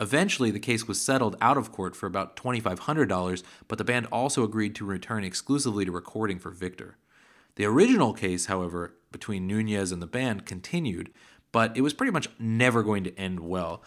Eventually, 0.00 0.50
the 0.50 0.60
case 0.60 0.88
was 0.88 1.00
settled 1.00 1.36
out 1.40 1.56
of 1.56 1.70
court 1.70 1.94
for 1.94 2.06
about 2.06 2.36
$2,500, 2.36 3.42
but 3.68 3.78
the 3.78 3.84
band 3.84 4.06
also 4.06 4.42
agreed 4.42 4.74
to 4.74 4.84
return 4.84 5.22
exclusively 5.22 5.84
to 5.84 5.92
recording 5.92 6.38
for 6.38 6.50
Victor. 6.50 6.96
The 7.56 7.64
original 7.64 8.12
case, 8.12 8.46
however, 8.46 8.94
between 9.12 9.46
Nunez 9.46 9.92
and 9.92 10.02
the 10.02 10.08
band 10.08 10.46
continued, 10.46 11.12
but 11.52 11.76
it 11.76 11.82
was 11.82 11.94
pretty 11.94 12.10
much 12.10 12.28
never 12.40 12.82
going 12.82 13.04
to 13.04 13.16
end 13.16 13.38
well. 13.38 13.80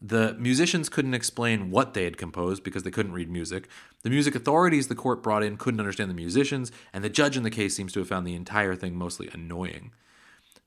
The 0.00 0.36
musicians 0.38 0.88
couldn't 0.88 1.14
explain 1.14 1.70
what 1.70 1.94
they 1.94 2.04
had 2.04 2.16
composed 2.16 2.62
because 2.62 2.84
they 2.84 2.90
couldn't 2.90 3.12
read 3.12 3.28
music. 3.30 3.68
The 4.02 4.10
music 4.10 4.36
authorities 4.36 4.86
the 4.86 4.94
court 4.94 5.22
brought 5.22 5.42
in 5.42 5.56
couldn't 5.56 5.80
understand 5.80 6.08
the 6.08 6.14
musicians, 6.14 6.70
and 6.92 7.02
the 7.02 7.08
judge 7.08 7.36
in 7.36 7.42
the 7.42 7.50
case 7.50 7.74
seems 7.74 7.92
to 7.92 7.98
have 8.00 8.08
found 8.08 8.26
the 8.26 8.36
entire 8.36 8.76
thing 8.76 8.94
mostly 8.94 9.28
annoying. 9.32 9.90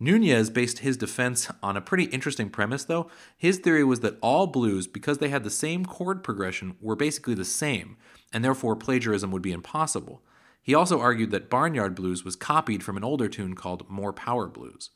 Nunez 0.01 0.49
based 0.49 0.79
his 0.79 0.97
defense 0.97 1.47
on 1.61 1.77
a 1.77 1.81
pretty 1.81 2.05
interesting 2.05 2.49
premise, 2.49 2.83
though. 2.83 3.09
His 3.37 3.59
theory 3.59 3.83
was 3.83 3.99
that 3.99 4.17
all 4.19 4.47
blues, 4.47 4.87
because 4.87 5.19
they 5.19 5.29
had 5.29 5.43
the 5.43 5.49
same 5.49 5.85
chord 5.85 6.23
progression, 6.23 6.75
were 6.81 6.95
basically 6.95 7.35
the 7.35 7.45
same, 7.45 7.97
and 8.33 8.43
therefore 8.43 8.75
plagiarism 8.75 9.31
would 9.31 9.43
be 9.43 9.51
impossible. 9.51 10.21
He 10.61 10.73
also 10.73 10.99
argued 10.99 11.31
that 11.31 11.49
Barnyard 11.49 11.95
Blues 11.95 12.25
was 12.25 12.35
copied 12.35 12.83
from 12.83 12.97
an 12.97 13.03
older 13.03 13.29
tune 13.29 13.55
called 13.55 13.89
More 13.89 14.11
Power 14.11 14.47
Blues. 14.47 14.89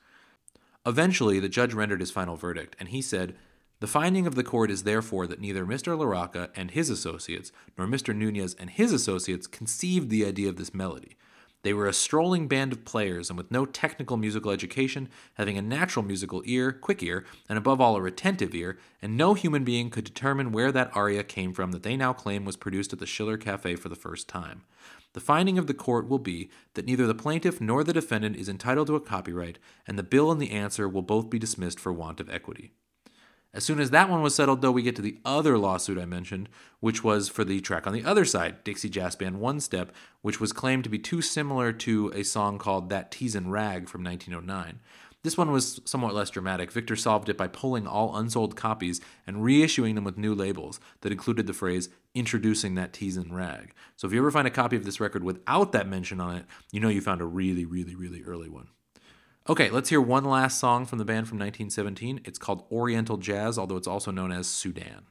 Eventually, 0.86 1.40
the 1.40 1.50
judge 1.50 1.74
rendered 1.74 2.00
his 2.00 2.12
final 2.12 2.36
verdict, 2.36 2.76
and 2.80 2.90
he 2.90 3.02
said, 3.02 3.36
the 3.80 3.88
finding 3.88 4.26
of 4.26 4.36
the 4.36 4.44
court 4.44 4.72
is 4.72 4.84
therefore 4.84 5.28
that 5.28 5.42
neither 5.42 5.66
Mr. 5.66 5.98
LaRocca 5.98 6.50
and 6.56 6.72
his 6.72 6.90
associates, 6.90 7.52
nor 7.78 7.88
Mr. 7.88 8.16
Nunez 8.16 8.56
and 8.58 8.70
his 8.70 8.94
associates 8.94 9.48
conceived 9.48 10.10
the 10.10 10.26
idea 10.26 10.48
of 10.48 10.56
this 10.56 10.74
melody. 10.74 11.18
They 11.66 11.74
were 11.74 11.88
a 11.88 11.94
strolling 11.94 12.48
band 12.48 12.74
of 12.74 12.86
players, 12.86 13.30
and 13.32 13.38
with 13.38 13.50
no 13.50 13.66
technical 13.66 14.18
musical 14.18 14.52
education, 14.52 15.10
having 15.34 15.58
a 15.58 15.64
natural 15.64 16.06
musical 16.06 16.44
ear, 16.46 16.72
quick 16.72 17.02
ear, 17.02 17.26
and 17.50 17.58
above 17.58 17.82
all 17.82 17.96
a 17.96 18.02
retentive 18.02 18.54
ear, 18.54 18.78
and 19.02 19.18
no 19.18 19.34
human 19.34 19.64
being 19.64 19.90
could 19.90 20.04
determine 20.04 20.52
where 20.52 20.72
that 20.72 20.96
aria 20.96 21.24
came 21.24 21.54
from 21.54 21.72
that 21.72 21.82
they 21.82 21.98
now 21.98 22.14
claim 22.14 22.46
was 22.46 22.56
produced 22.56 22.94
at 22.94 23.00
the 23.00 23.08
Schiller 23.08 23.36
Cafe 23.36 23.78
for 23.78 23.90
the 23.90 23.96
first 23.96 24.30
time. 24.30 24.62
The 25.14 25.20
finding 25.20 25.58
of 25.58 25.66
the 25.66 25.74
court 25.74 26.08
will 26.08 26.20
be 26.20 26.52
that 26.76 26.86
neither 26.86 27.08
the 27.08 27.16
plaintiff 27.16 27.60
nor 27.60 27.84
the 27.84 27.94
defendant 27.94 28.36
is 28.36 28.48
entitled 28.48 28.86
to 28.88 28.96
a 28.96 29.02
copyright, 29.02 29.58
and 29.88 29.98
the 29.98 30.04
bill 30.04 30.32
and 30.32 30.40
the 30.40 30.52
answer 30.52 30.88
will 30.88 31.02
both 31.02 31.32
be 31.32 31.40
dismissed 31.40 31.80
for 31.80 31.92
want 31.92 32.20
of 32.20 32.30
equity. 32.30 32.74
As 33.56 33.64
soon 33.64 33.80
as 33.80 33.92
that 33.92 34.10
one 34.10 34.22
was 34.22 34.36
settled, 34.36 34.62
though, 34.62 34.74
we 34.74 34.82
get 34.82 34.98
to 34.98 35.02
the 35.02 35.18
other 35.24 35.58
lawsuit 35.58 35.98
I 35.98 36.04
mentioned, 36.04 36.50
which 36.82 37.06
was 37.06 37.30
for 37.30 37.46
the 37.46 37.62
track 37.62 37.88
on 37.88 37.94
the 37.94 38.04
other 38.04 38.26
side, 38.26 38.66
Dixie 38.66 38.90
Jazz 38.90 39.16
Band 39.16 39.40
One 39.40 39.62
Step, 39.62 39.94
which 40.22 40.42
was 40.42 40.52
claimed 40.52 40.84
to 40.84 40.90
be 40.90 41.00
too 41.00 41.22
similar 41.22 41.72
to 41.72 42.12
a 42.14 42.24
song 42.24 42.58
called 42.58 42.90
That 42.90 43.12
Teasin' 43.12 43.50
Rag 43.50 43.88
from 43.88 44.04
1909. 44.04 44.82
This 45.24 45.38
one 45.38 45.54
was 45.54 45.80
somewhat 45.86 46.14
less 46.14 46.30
dramatic. 46.30 46.70
Victor 46.70 46.98
solved 46.98 47.30
it 47.30 47.38
by 47.38 47.48
pulling 47.48 47.88
all 47.88 48.18
unsold 48.18 48.58
copies 48.58 49.00
and 49.26 49.38
reissuing 49.38 49.96
them 49.96 50.04
with 50.04 50.18
new 50.18 50.36
labels 50.36 50.82
that 51.00 51.14
included 51.14 51.48
the 51.48 51.54
phrase 51.54 51.88
introducing 52.14 52.76
that 52.76 52.92
teasin' 52.92 53.32
rag. 53.32 53.74
So 53.96 54.06
if 54.06 54.12
you 54.12 54.20
ever 54.20 54.32
find 54.32 54.48
a 54.48 54.52
copy 54.52 54.76
of 54.76 54.84
this 54.84 55.00
record 55.00 55.24
without 55.24 55.72
that 55.72 55.88
mention 55.88 56.20
on 56.20 56.36
it, 56.36 56.46
you 56.74 56.82
know 56.82 56.90
you 56.90 57.00
found 57.00 57.22
a 57.22 57.26
really, 57.26 57.64
really, 57.64 57.96
really 57.96 58.22
early 58.22 58.50
one. 58.50 58.68
Okay, 59.48 59.70
let's 59.70 59.90
hear 59.90 60.02
one 60.02 60.26
last 60.26 60.60
song 60.60 60.88
from 60.88 60.98
the 60.98 61.06
band 61.06 61.28
from 61.28 61.38
1917. 61.38 62.22
It's 62.26 62.40
called 62.40 62.66
Oriental 62.72 63.18
Jazz, 63.18 63.60
although 63.60 63.78
it's 63.78 63.86
also 63.86 64.10
known 64.10 64.32
as 64.32 64.48
Sudan. 64.48 65.06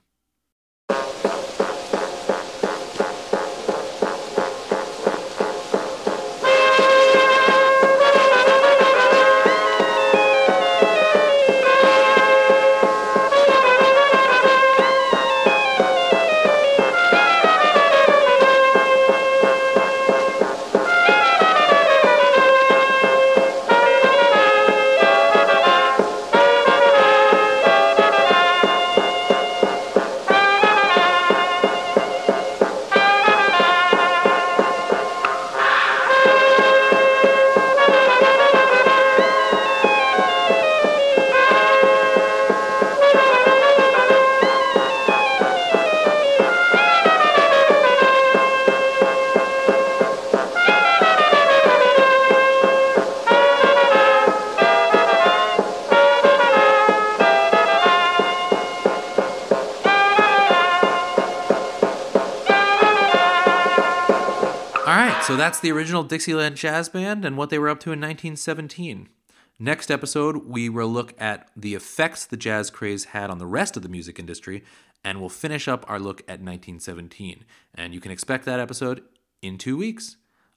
That's 65.45 65.61
the 65.61 65.71
original 65.71 66.03
Dixieland 66.03 66.57
Jazz 66.57 66.89
Band 66.89 67.23
and 67.23 67.37
what 67.37 67.51
they 67.51 67.59
were 67.59 67.69
up 67.69 67.79
to 67.81 67.93
in 67.93 68.01
1917. 68.01 69.11
Next 69.59 69.91
episode, 69.91 70.47
we 70.47 70.71
will 70.71 70.89
look 70.89 71.13
at 71.21 71.51
the 71.55 71.75
effects 71.75 72.25
the 72.25 72.39
jazz 72.39 72.71
craze 72.71 73.05
had 73.05 73.29
on 73.29 73.37
the 73.37 73.45
rest 73.45 73.77
of 73.77 73.83
the 73.83 73.91
music 73.91 74.19
industry, 74.19 74.65
and 75.05 75.21
we'll 75.21 75.29
finish 75.29 75.69
up 75.69 75.85
our 75.87 76.01
look 76.01 76.23
at 76.23 76.41
1917. 76.41 77.45
And 77.75 77.93
you 77.93 78.01
can 78.01 78.11
expect 78.11 78.47
that 78.47 78.59
episode 78.59 79.03
in 79.43 79.59
two 79.59 79.77
weeks. 79.77 80.17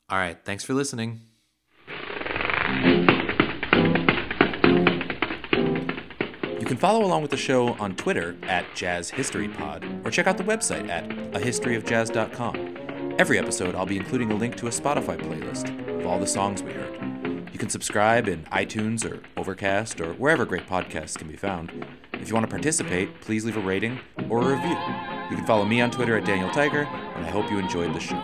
All 0.10 0.20
right, 0.20 0.38
thanks 0.46 0.64
for 0.64 0.74
listening. 0.74 1.20
You 6.62 6.66
can 6.66 6.78
follow 6.78 7.04
along 7.04 7.24
with 7.24 7.32
the 7.32 7.36
show 7.36 7.74
on 7.74 7.98
Twitter 7.98 8.38
at 8.44 8.74
Jazz 8.74 9.10
History 9.10 9.50
Pod, 9.50 9.86
or 10.06 10.12
check 10.12 10.28
out 10.28 10.38
the 10.38 10.46
website 10.46 10.88
at 10.88 11.10
ahistoryofjazz.com. 11.10 12.77
Every 13.20 13.40
episode, 13.40 13.74
I'll 13.74 13.88
be 13.88 13.98
including 13.98 14.32
a 14.32 14.36
link 14.36 14.56
to 14.58 14.68
a 14.68 14.70
Spotify 14.70 15.18
playlist 15.18 16.00
of 16.00 16.06
all 16.06 16.20
the 16.20 16.28
songs 16.28 16.62
we 16.62 16.72
heard. 16.72 16.94
You 17.52 17.58
can 17.58 17.68
subscribe 17.68 18.28
in 18.28 18.44
iTunes 18.52 19.10
or 19.10 19.24
Overcast 19.36 20.00
or 20.00 20.14
wherever 20.14 20.46
great 20.46 20.68
podcasts 20.68 21.18
can 21.18 21.28
be 21.28 21.36
found. 21.36 21.72
If 22.14 22.28
you 22.28 22.36
want 22.36 22.46
to 22.46 22.50
participate, 22.50 23.20
please 23.22 23.44
leave 23.44 23.58
a 23.58 23.62
rating 23.62 24.00
or 24.30 24.44
a 24.44 24.56
review. 24.56 24.78
You 25.32 25.36
can 25.36 25.48
follow 25.48 25.66
me 25.66 25.82
on 25.82 25.90
Twitter 25.90 26.16
at 26.16 26.26
Daniel 26.26 26.52
Tiger, 26.52 26.84
and 26.84 27.26
I 27.26 27.30
hope 27.30 27.50
you 27.50 27.58
enjoyed 27.58 27.92
the 27.96 28.00
show. 28.00 28.22